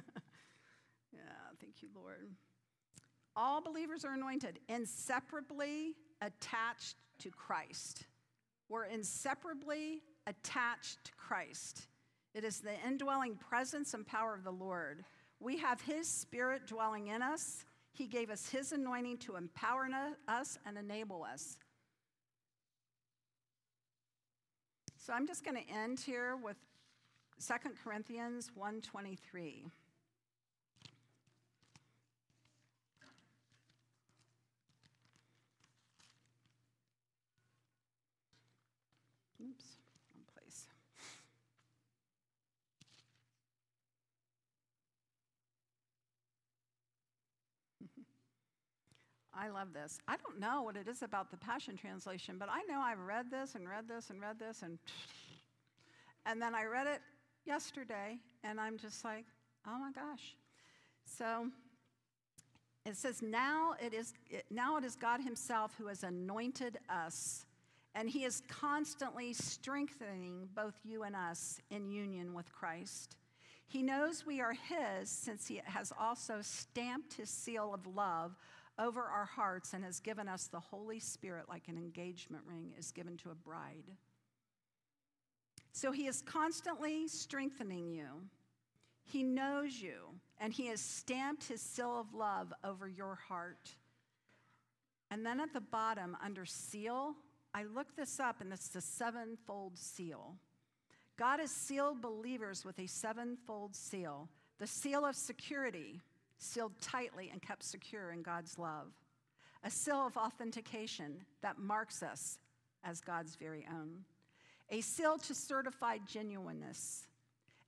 yeah, 1.13 1.19
thank 1.62 1.84
you, 1.84 1.89
Lord. 1.95 2.32
All 3.36 3.62
believers 3.62 4.04
are 4.04 4.13
anointed, 4.13 4.58
inseparably 4.67 5.93
attached 6.19 6.95
to 7.19 7.30
Christ. 7.30 8.08
We're 8.69 8.86
inseparably 8.86 10.02
attached 10.26 11.04
to 11.04 11.12
Christ. 11.15 11.86
It 12.34 12.43
is 12.43 12.60
the 12.60 12.73
indwelling 12.88 13.36
presence 13.36 13.93
and 13.93 14.04
power 14.04 14.34
of 14.34 14.43
the 14.43 14.52
Lord. 14.52 15.06
We 15.39 15.58
have 15.58 15.80
His 15.82 16.08
Spirit 16.08 16.65
dwelling 16.65 17.10
in 17.10 17.21
us. 17.21 17.65
He 17.91 18.08
gave 18.08 18.32
us 18.32 18.49
His 18.49 18.71
anointing 18.71 19.19
to 19.19 19.36
empower 19.36 19.88
us 20.28 20.58
and 20.65 20.76
enable 20.76 21.23
us. 21.23 21.60
So 25.06 25.12
I'm 25.12 25.28
just 25.28 25.44
going 25.44 25.62
to 25.62 25.70
end 25.70 26.00
here 26.00 26.38
with 26.38 26.56
2 27.46 27.54
Corinthians 27.84 28.52
1:23. 28.58 29.70
I 49.36 49.50
love 49.50 49.74
this. 49.74 50.00
I 50.08 50.15
don't 50.17 50.39
know 50.39 50.62
what 50.62 50.76
it 50.76 50.88
is 50.88 51.02
about 51.02 51.32
the 51.32 51.38
Passion 51.38 51.76
Translation, 51.76 52.38
but 52.38 52.50
I 52.52 52.62
know 52.72 52.80
I've 52.80 53.00
read 53.00 53.32
this 53.32 53.56
and 53.56 53.67
read 53.67 53.88
this 53.88 54.10
and 54.10 54.22
read 54.22 54.38
this 54.38 54.62
and 54.62 54.78
and 56.26 56.41
then 56.41 56.54
I 56.54 56.65
read 56.65 56.88
it 56.88 57.02
yesterday 57.46 58.19
and 58.43 58.60
I'm 58.60 58.78
just 58.78 59.04
like, 59.04 59.26
"Oh 59.67 59.78
my 59.80 59.91
gosh." 59.91 60.36
So 61.06 61.50
it 62.86 62.96
says, 62.96 63.22
"Now 63.22 63.76
it 63.82 63.93
is 63.93 64.13
it, 64.30 64.46
now 64.52 64.78
it 64.78 64.84
is 64.84 64.96
God 64.96 65.22
himself 65.22 65.74
who 65.78 65.88
has 65.88 66.04
anointed 66.04 66.78
us, 66.88 67.46
and 67.96 68.08
he 68.08 68.26
is 68.26 68.43
constantly 68.48 69.34
strengthening 69.34 70.48
both 70.54 70.76
you 70.84 71.04
and 71.04 71.15
us 71.15 71.60
in 71.72 71.89
union 71.89 72.34
with 72.34 72.52
Christ." 72.54 73.17
He 73.65 73.82
knows 73.82 74.24
we 74.24 74.39
are 74.39 74.54
His 74.54 75.10
since 75.10 75.48
He 75.48 75.60
has 75.65 75.91
also 76.00 76.41
stamped 76.41 77.13
His 77.13 77.32
seal 77.32 77.74
of 77.74 77.88
love 77.88 78.36
over 78.79 79.01
our 79.01 79.25
hearts 79.25 79.73
and 79.73 79.83
has 79.83 79.99
given 79.99 80.27
us 80.27 80.47
the 80.47 80.59
Holy 80.59 80.99
Spirit 80.99 81.45
like 81.47 81.67
an 81.67 81.77
engagement 81.77 82.43
ring 82.47 82.73
is 82.77 82.91
given 82.91 83.17
to 83.17 83.29
a 83.29 83.36
bride. 83.36 83.91
So 85.71 85.91
he 85.91 86.07
is 86.07 86.21
constantly 86.21 87.07
strengthening 87.07 87.89
you. 87.89 88.07
He 89.05 89.23
knows 89.23 89.81
you, 89.81 89.95
and 90.39 90.53
he 90.53 90.67
has 90.67 90.79
stamped 90.79 91.45
his 91.45 91.62
seal 91.62 91.99
of 91.99 92.13
love 92.13 92.53
over 92.63 92.88
your 92.88 93.15
heart. 93.15 93.71
And 95.12 95.25
then 95.25 95.39
at 95.39 95.53
the 95.53 95.62
bottom, 95.62 96.15
under 96.23 96.45
seal, 96.45 97.15
I 97.53 97.63
looked 97.63 97.97
this 97.97 98.19
up, 98.19 98.41
and 98.41 98.53
it's 98.53 98.69
the 98.69 98.81
sevenfold 98.81 99.77
seal. 99.77 100.36
God 101.17 101.39
has 101.39 101.51
sealed 101.51 102.01
believers 102.01 102.65
with 102.65 102.79
a 102.79 102.88
sevenfold 102.88 103.75
seal 103.75 104.29
the 104.59 104.67
seal 104.67 105.03
of 105.03 105.15
security 105.15 105.99
sealed 106.43 106.73
tightly 106.82 107.29
and 107.32 107.41
kept 107.41 107.63
secure 107.63 108.12
in 108.12 108.21
God's 108.21 108.60
love. 108.60 108.91
A 109.63 109.71
seal 109.71 110.06
of 110.06 110.17
authentication 110.17 111.21
that 111.41 111.58
marks 111.58 112.03
us 112.03 112.38
as 112.84 112.99
God's 112.99 113.36
very 113.36 113.65
own, 113.71 114.03
a 114.69 114.82
seal 114.82 115.17
to 115.19 115.34
certify 115.34 115.99
genuineness, 116.06 117.08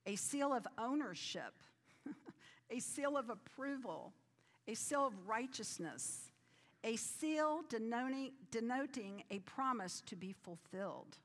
a 0.06 0.16
seal 0.16 0.52
of 0.52 0.66
ownership, 0.78 1.54
a 2.70 2.80
seal 2.80 3.16
of 3.16 3.30
approval, 3.30 4.12
a 4.68 4.74
seal 4.74 5.06
of 5.06 5.14
righteousness, 5.26 6.30
a 6.84 6.96
seal 6.96 7.62
denoting, 7.70 9.22
a 9.30 9.38
promise 9.40 10.02
to 10.06 10.16
be 10.16 10.32
fulfilled. 10.32 11.16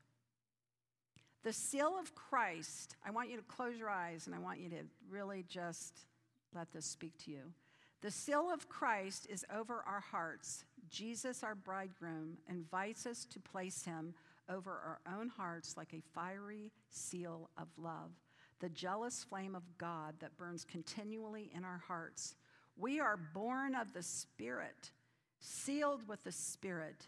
The 1.43 1.53
seal 1.53 1.97
of 1.99 2.13
Christ, 2.15 2.95
I 3.05 3.11
want 3.11 3.29
you 3.29 3.37
to 3.37 3.43
close 3.43 3.77
your 3.77 3.89
eyes 3.89 4.27
and 4.27 4.35
I 4.35 4.39
want 4.39 4.59
you 4.59 4.69
to 4.69 4.83
really 5.09 5.43
just 5.47 6.05
let 6.53 6.71
this 6.71 6.85
speak 6.85 7.17
to 7.25 7.31
you. 7.31 7.53
The 8.01 8.11
seal 8.11 8.49
of 8.51 8.67
Christ 8.67 9.27
is 9.29 9.45
over 9.55 9.83
our 9.87 9.99
hearts. 9.99 10.65
Jesus, 10.89 11.43
our 11.43 11.55
bridegroom, 11.55 12.37
invites 12.49 13.05
us 13.05 13.25
to 13.25 13.39
place 13.39 13.83
him 13.83 14.13
over 14.49 14.71
our 14.71 14.99
own 15.17 15.29
hearts 15.29 15.77
like 15.77 15.93
a 15.93 16.01
fiery 16.13 16.71
seal 16.89 17.49
of 17.57 17.67
love, 17.77 18.11
the 18.59 18.69
jealous 18.69 19.23
flame 19.23 19.55
of 19.55 19.63
God 19.77 20.15
that 20.19 20.37
burns 20.37 20.65
continually 20.65 21.51
in 21.55 21.63
our 21.63 21.81
hearts. 21.87 22.35
We 22.75 22.99
are 22.99 23.17
born 23.17 23.75
of 23.75 23.93
the 23.93 24.03
Spirit, 24.03 24.91
sealed 25.39 26.07
with 26.07 26.23
the 26.23 26.31
Spirit, 26.31 27.07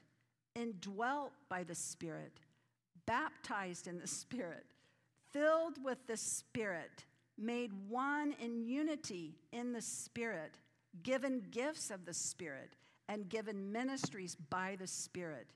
indwelt 0.55 1.31
by 1.49 1.63
the 1.63 1.75
Spirit, 1.75 2.39
baptized 3.05 3.87
in 3.87 3.99
the 3.99 4.07
Spirit, 4.07 4.65
filled 5.31 5.83
with 5.83 6.05
the 6.05 6.17
Spirit, 6.17 7.05
made 7.37 7.71
one 7.89 8.35
in 8.39 8.61
unity 8.61 9.35
in 9.51 9.73
the 9.73 9.81
Spirit, 9.81 10.57
given 11.01 11.41
gifts 11.51 11.89
of 11.91 12.05
the 12.05 12.13
Spirit, 12.13 12.75
and 13.09 13.29
given 13.29 13.71
ministries 13.71 14.35
by 14.49 14.75
the 14.79 14.87
Spirit. 14.87 15.47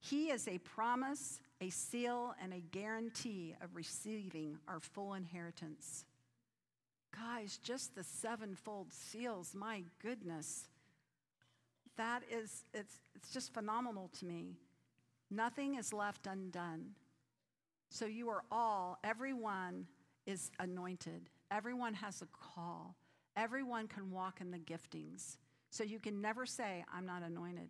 He 0.00 0.30
is 0.30 0.48
a 0.48 0.58
promise, 0.58 1.40
a 1.60 1.70
seal, 1.70 2.34
and 2.42 2.52
a 2.52 2.60
guarantee 2.60 3.54
of 3.62 3.74
receiving 3.74 4.58
our 4.68 4.80
full 4.80 5.14
inheritance. 5.14 6.04
Guys, 7.14 7.58
just 7.62 7.94
the 7.94 8.04
sevenfold 8.04 8.92
seals, 8.92 9.54
my 9.54 9.82
goodness. 10.02 10.68
That 11.96 12.22
is, 12.30 12.64
it's, 12.74 12.98
it's 13.14 13.30
just 13.30 13.54
phenomenal 13.54 14.10
to 14.18 14.26
me. 14.26 14.56
Nothing 15.30 15.76
is 15.76 15.92
left 15.92 16.26
undone. 16.26 16.90
So 17.90 18.04
you 18.06 18.28
are 18.30 18.42
all, 18.50 18.98
everyone 19.04 19.86
is 20.26 20.50
anointed. 20.58 21.28
Everyone 21.50 21.94
has 21.94 22.22
a 22.22 22.26
call. 22.26 22.96
Everyone 23.36 23.88
can 23.88 24.10
walk 24.10 24.40
in 24.40 24.50
the 24.50 24.58
giftings. 24.58 25.36
So 25.70 25.82
you 25.82 25.98
can 25.98 26.20
never 26.20 26.46
say, 26.46 26.84
I'm 26.92 27.06
not 27.06 27.22
anointed. 27.22 27.68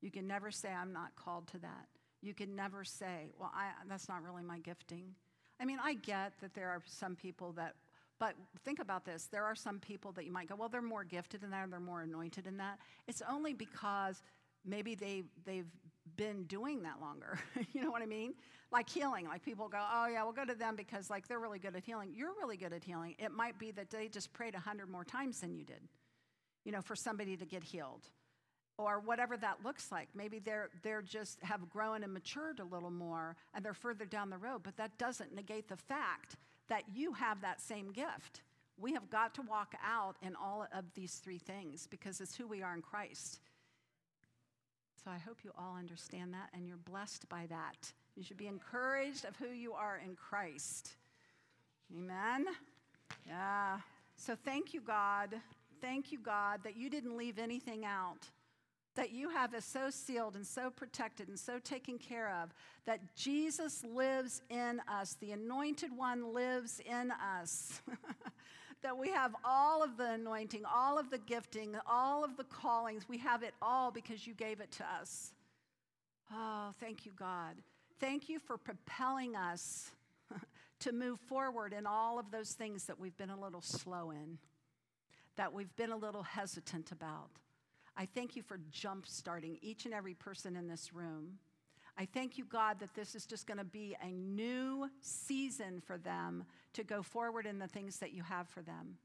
You 0.00 0.10
can 0.10 0.26
never 0.26 0.50
say, 0.50 0.70
I'm 0.70 0.92
not 0.92 1.16
called 1.16 1.48
to 1.48 1.58
that. 1.58 1.88
You 2.22 2.34
can 2.34 2.54
never 2.54 2.84
say, 2.84 3.32
well, 3.38 3.50
I, 3.54 3.70
that's 3.88 4.08
not 4.08 4.22
really 4.22 4.42
my 4.42 4.58
gifting. 4.58 5.14
I 5.60 5.64
mean, 5.64 5.78
I 5.82 5.94
get 5.94 6.32
that 6.40 6.54
there 6.54 6.68
are 6.68 6.82
some 6.86 7.16
people 7.16 7.52
that, 7.52 7.74
but 8.18 8.34
think 8.64 8.78
about 8.78 9.04
this. 9.04 9.28
There 9.30 9.44
are 9.44 9.54
some 9.54 9.78
people 9.78 10.12
that 10.12 10.24
you 10.24 10.32
might 10.32 10.48
go, 10.48 10.54
well, 10.54 10.68
they're 10.68 10.82
more 10.82 11.04
gifted 11.04 11.42
in 11.42 11.50
that, 11.50 11.64
or 11.64 11.68
they're 11.68 11.80
more 11.80 12.02
anointed 12.02 12.46
in 12.46 12.56
that. 12.58 12.78
It's 13.08 13.22
only 13.28 13.52
because 13.52 14.22
maybe 14.64 14.94
they, 14.94 15.24
they've 15.44 15.70
been 16.20 16.44
doing 16.44 16.82
that 16.82 17.00
longer. 17.00 17.38
you 17.72 17.80
know 17.82 17.90
what 17.90 18.02
I 18.02 18.06
mean? 18.06 18.34
Like 18.70 18.90
healing. 18.90 19.26
Like 19.26 19.42
people 19.42 19.68
go, 19.70 19.78
oh, 19.80 20.06
yeah, 20.06 20.22
we'll 20.22 20.34
go 20.34 20.44
to 20.44 20.54
them 20.54 20.76
because 20.76 21.08
like 21.08 21.26
they're 21.26 21.40
really 21.40 21.58
good 21.58 21.74
at 21.74 21.82
healing. 21.82 22.12
You're 22.14 22.34
really 22.38 22.58
good 22.58 22.74
at 22.74 22.84
healing. 22.84 23.14
It 23.18 23.32
might 23.32 23.58
be 23.58 23.70
that 23.70 23.88
they 23.88 24.06
just 24.08 24.30
prayed 24.34 24.54
a 24.54 24.58
hundred 24.58 24.90
more 24.90 25.02
times 25.02 25.40
than 25.40 25.54
you 25.54 25.64
did, 25.64 25.80
you 26.66 26.72
know, 26.72 26.82
for 26.82 26.94
somebody 26.94 27.38
to 27.38 27.46
get 27.46 27.64
healed 27.64 28.10
or 28.76 29.00
whatever 29.00 29.38
that 29.38 29.64
looks 29.64 29.90
like. 29.90 30.08
Maybe 30.14 30.40
they're, 30.40 30.68
they're 30.82 31.00
just 31.00 31.42
have 31.42 31.70
grown 31.70 32.04
and 32.04 32.12
matured 32.12 32.60
a 32.60 32.64
little 32.64 32.90
more 32.90 33.34
and 33.54 33.64
they're 33.64 33.72
further 33.72 34.04
down 34.04 34.28
the 34.28 34.38
road, 34.38 34.60
but 34.62 34.76
that 34.76 34.98
doesn't 34.98 35.34
negate 35.34 35.68
the 35.68 35.76
fact 35.78 36.36
that 36.68 36.82
you 36.94 37.14
have 37.14 37.40
that 37.40 37.62
same 37.62 37.92
gift. 37.92 38.42
We 38.78 38.92
have 38.92 39.08
got 39.08 39.34
to 39.36 39.42
walk 39.42 39.74
out 39.82 40.16
in 40.20 40.36
all 40.36 40.66
of 40.74 40.84
these 40.94 41.14
three 41.14 41.38
things 41.38 41.86
because 41.86 42.20
it's 42.20 42.36
who 42.36 42.46
we 42.46 42.62
are 42.62 42.74
in 42.74 42.82
Christ. 42.82 43.40
So 45.02 45.10
I 45.10 45.18
hope 45.18 45.38
you 45.44 45.50
all 45.58 45.76
understand 45.78 46.34
that 46.34 46.50
and 46.52 46.66
you're 46.66 46.76
blessed 46.76 47.28
by 47.28 47.46
that. 47.48 47.92
You 48.16 48.22
should 48.22 48.36
be 48.36 48.48
encouraged 48.48 49.24
of 49.24 49.34
who 49.36 49.48
you 49.48 49.72
are 49.72 50.00
in 50.04 50.14
Christ. 50.14 50.96
Amen. 51.96 52.46
Yeah. 53.26 53.78
So 54.16 54.36
thank 54.44 54.74
you, 54.74 54.80
God. 54.80 55.34
Thank 55.80 56.12
you, 56.12 56.18
God, 56.18 56.60
that 56.64 56.76
you 56.76 56.90
didn't 56.90 57.16
leave 57.16 57.38
anything 57.38 57.84
out 57.84 58.28
that 58.96 59.12
you 59.12 59.30
have 59.30 59.54
us 59.54 59.64
so 59.64 59.88
sealed 59.90 60.34
and 60.34 60.46
so 60.46 60.70
protected 60.70 61.28
and 61.28 61.38
so 61.38 61.58
taken 61.58 61.98
care 61.98 62.34
of 62.42 62.52
that 62.86 63.14
Jesus 63.16 63.84
lives 63.84 64.42
in 64.50 64.80
us. 64.88 65.16
The 65.20 65.32
anointed 65.32 65.96
one 65.96 66.34
lives 66.34 66.80
in 66.84 67.12
us. 67.12 67.80
that 68.82 68.96
we 68.96 69.10
have 69.10 69.34
all 69.44 69.82
of 69.82 69.96
the 69.96 70.12
anointing, 70.12 70.62
all 70.64 70.98
of 70.98 71.10
the 71.10 71.18
gifting, 71.18 71.76
all 71.86 72.24
of 72.24 72.36
the 72.36 72.44
callings. 72.44 73.08
We 73.08 73.18
have 73.18 73.42
it 73.42 73.54
all 73.60 73.90
because 73.90 74.26
you 74.26 74.34
gave 74.34 74.60
it 74.60 74.70
to 74.72 74.84
us. 75.00 75.32
Oh, 76.32 76.72
thank 76.78 77.04
you, 77.04 77.12
God. 77.16 77.56
Thank 77.98 78.28
you 78.28 78.38
for 78.38 78.56
propelling 78.56 79.36
us 79.36 79.90
to 80.80 80.92
move 80.92 81.20
forward 81.20 81.72
in 81.72 81.86
all 81.86 82.18
of 82.18 82.30
those 82.30 82.52
things 82.52 82.84
that 82.84 82.98
we've 82.98 83.16
been 83.16 83.30
a 83.30 83.38
little 83.38 83.60
slow 83.60 84.10
in, 84.10 84.38
that 85.36 85.52
we've 85.52 85.74
been 85.76 85.92
a 85.92 85.96
little 85.96 86.22
hesitant 86.22 86.92
about. 86.92 87.30
I 87.96 88.06
thank 88.06 88.36
you 88.36 88.42
for 88.42 88.58
jump 88.70 89.06
starting 89.06 89.58
each 89.60 89.84
and 89.84 89.92
every 89.92 90.14
person 90.14 90.56
in 90.56 90.68
this 90.68 90.92
room. 90.92 91.38
I 91.98 92.06
thank 92.06 92.38
you, 92.38 92.44
God, 92.44 92.80
that 92.80 92.94
this 92.94 93.14
is 93.14 93.26
just 93.26 93.46
going 93.46 93.58
to 93.58 93.64
be 93.64 93.96
a 94.02 94.10
new 94.10 94.88
season 95.00 95.80
for 95.80 95.98
them 95.98 96.44
to 96.74 96.84
go 96.84 97.02
forward 97.02 97.46
in 97.46 97.58
the 97.58 97.68
things 97.68 97.98
that 97.98 98.12
you 98.12 98.22
have 98.22 98.48
for 98.48 98.62
them. 98.62 98.96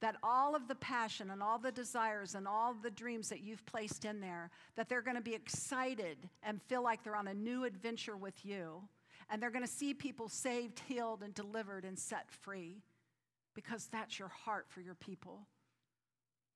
That 0.00 0.16
all 0.22 0.54
of 0.54 0.68
the 0.68 0.74
passion 0.76 1.30
and 1.30 1.42
all 1.42 1.58
the 1.58 1.72
desires 1.72 2.34
and 2.34 2.46
all 2.46 2.74
the 2.74 2.90
dreams 2.90 3.28
that 3.30 3.40
you've 3.40 3.66
placed 3.66 4.04
in 4.04 4.20
there, 4.20 4.50
that 4.76 4.88
they're 4.88 5.02
going 5.02 5.16
to 5.16 5.22
be 5.22 5.34
excited 5.34 6.28
and 6.42 6.62
feel 6.62 6.82
like 6.82 7.02
they're 7.02 7.16
on 7.16 7.28
a 7.28 7.34
new 7.34 7.64
adventure 7.64 8.16
with 8.16 8.44
you. 8.44 8.82
And 9.30 9.42
they're 9.42 9.50
going 9.50 9.64
to 9.64 9.70
see 9.70 9.94
people 9.94 10.28
saved, 10.28 10.80
healed, 10.86 11.22
and 11.22 11.34
delivered 11.34 11.84
and 11.84 11.98
set 11.98 12.30
free 12.30 12.82
because 13.54 13.88
that's 13.90 14.18
your 14.18 14.28
heart 14.28 14.66
for 14.68 14.80
your 14.80 14.94
people. 14.94 15.40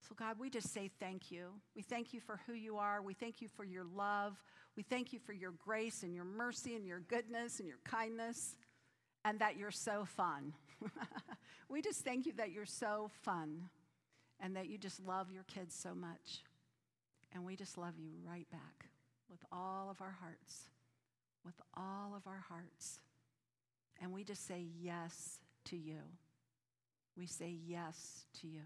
So, 0.08 0.14
God, 0.16 0.36
we 0.38 0.50
just 0.50 0.72
say 0.72 0.90
thank 1.00 1.30
you. 1.30 1.48
We 1.76 1.82
thank 1.82 2.12
you 2.12 2.20
for 2.20 2.40
who 2.46 2.54
you 2.54 2.76
are. 2.78 3.02
We 3.02 3.14
thank 3.14 3.40
you 3.40 3.48
for 3.48 3.64
your 3.64 3.84
love. 3.84 4.36
We 4.76 4.82
thank 4.82 5.12
you 5.12 5.18
for 5.18 5.32
your 5.32 5.52
grace 5.52 6.02
and 6.02 6.14
your 6.14 6.24
mercy 6.24 6.74
and 6.74 6.86
your 6.86 7.00
goodness 7.00 7.58
and 7.58 7.68
your 7.68 7.80
kindness, 7.84 8.56
and 9.24 9.38
that 9.40 9.56
you're 9.56 9.70
so 9.70 10.04
fun. 10.04 10.54
we 11.68 11.82
just 11.82 12.00
thank 12.04 12.26
you 12.26 12.32
that 12.34 12.50
you're 12.50 12.64
so 12.64 13.10
fun 13.22 13.68
and 14.40 14.56
that 14.56 14.68
you 14.68 14.78
just 14.78 15.00
love 15.00 15.30
your 15.30 15.44
kids 15.44 15.74
so 15.74 15.94
much. 15.94 16.42
And 17.32 17.44
we 17.44 17.56
just 17.56 17.78
love 17.78 17.94
you 17.98 18.12
right 18.26 18.50
back 18.50 18.86
with 19.30 19.40
all 19.50 19.88
of 19.90 20.00
our 20.00 20.16
hearts, 20.20 20.68
with 21.44 21.54
all 21.74 22.14
of 22.16 22.26
our 22.26 22.44
hearts. 22.48 22.98
And 24.00 24.12
we 24.12 24.24
just 24.24 24.46
say 24.46 24.66
yes 24.80 25.38
to 25.66 25.76
you. 25.76 26.00
We 27.16 27.26
say 27.26 27.56
yes 27.66 28.26
to 28.40 28.48
you. 28.48 28.62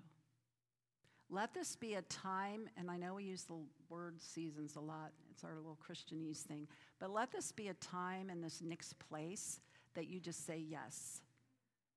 Let 1.29 1.53
this 1.53 1.75
be 1.77 1.95
a 1.95 2.03
time, 2.03 2.69
and 2.77 2.90
I 2.90 2.97
know 2.97 3.14
we 3.14 3.25
use 3.25 3.42
the 3.45 3.59
word 3.88 4.21
seasons 4.23 4.77
a 4.77 4.81
lot, 4.81 5.11
it's 5.37 5.44
our 5.44 5.55
little 5.55 5.77
Christianese 5.87 6.38
thing, 6.38 6.66
but 6.99 7.12
let 7.12 7.31
this 7.31 7.53
be 7.53 7.68
a 7.68 7.75
time 7.75 8.31
in 8.31 8.40
this 8.40 8.62
next 8.64 8.99
place 8.99 9.61
that 9.94 10.09
you 10.09 10.18
just 10.18 10.46
say 10.46 10.64
yes. 10.66 11.20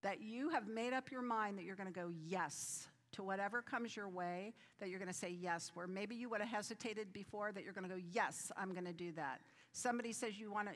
That 0.02 0.20
you 0.20 0.50
have 0.50 0.68
made 0.68 0.92
up 0.92 1.10
your 1.10 1.22
mind 1.22 1.58
that 1.58 1.64
you're 1.64 1.78
going 1.78 1.88
to 1.88 1.98
go 1.98 2.12
yes 2.28 2.90
to 3.14 3.24
whatever 3.24 3.62
comes 3.62 3.96
your 3.96 4.10
way, 4.10 4.54
that 4.80 4.90
you're 4.90 5.00
going 5.00 5.08
to 5.08 5.18
say 5.18 5.30
yes, 5.30 5.72
where 5.74 5.88
maybe 5.88 6.16
you 6.16 6.28
would 6.30 6.42
have 6.42 6.50
hesitated 6.50 7.14
before, 7.14 7.54
that 7.54 7.64
you're 7.64 7.72
going 7.72 7.88
to 7.88 7.96
go, 7.96 8.02
yes, 8.12 8.52
I'm 8.58 8.74
going 8.74 8.86
to 8.86 8.94
do 8.94 9.14
that. 9.14 9.40
Somebody 9.72 10.12
says, 10.12 10.38
You 10.38 10.52
want 10.52 10.68
to, 10.68 10.74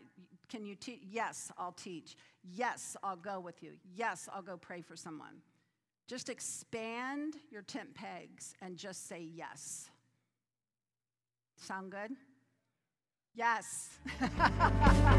can 0.49 0.65
you 0.65 0.75
teach? 0.75 1.01
Yes, 1.03 1.51
I'll 1.57 1.73
teach. 1.73 2.15
Yes, 2.43 2.95
I'll 3.03 3.17
go 3.17 3.41
with 3.41 3.61
you. 3.61 3.73
Yes, 3.93 4.29
I'll 4.33 4.41
go 4.41 4.55
pray 4.55 4.81
for 4.81 4.95
someone. 4.95 5.41
Just 6.07 6.29
expand 6.29 7.35
your 7.51 7.61
tent 7.63 7.93
pegs 7.93 8.53
and 8.61 8.77
just 8.77 9.07
say 9.07 9.21
yes. 9.21 9.89
Sound 11.57 11.91
good? 11.91 12.11
Yes. 13.35 13.89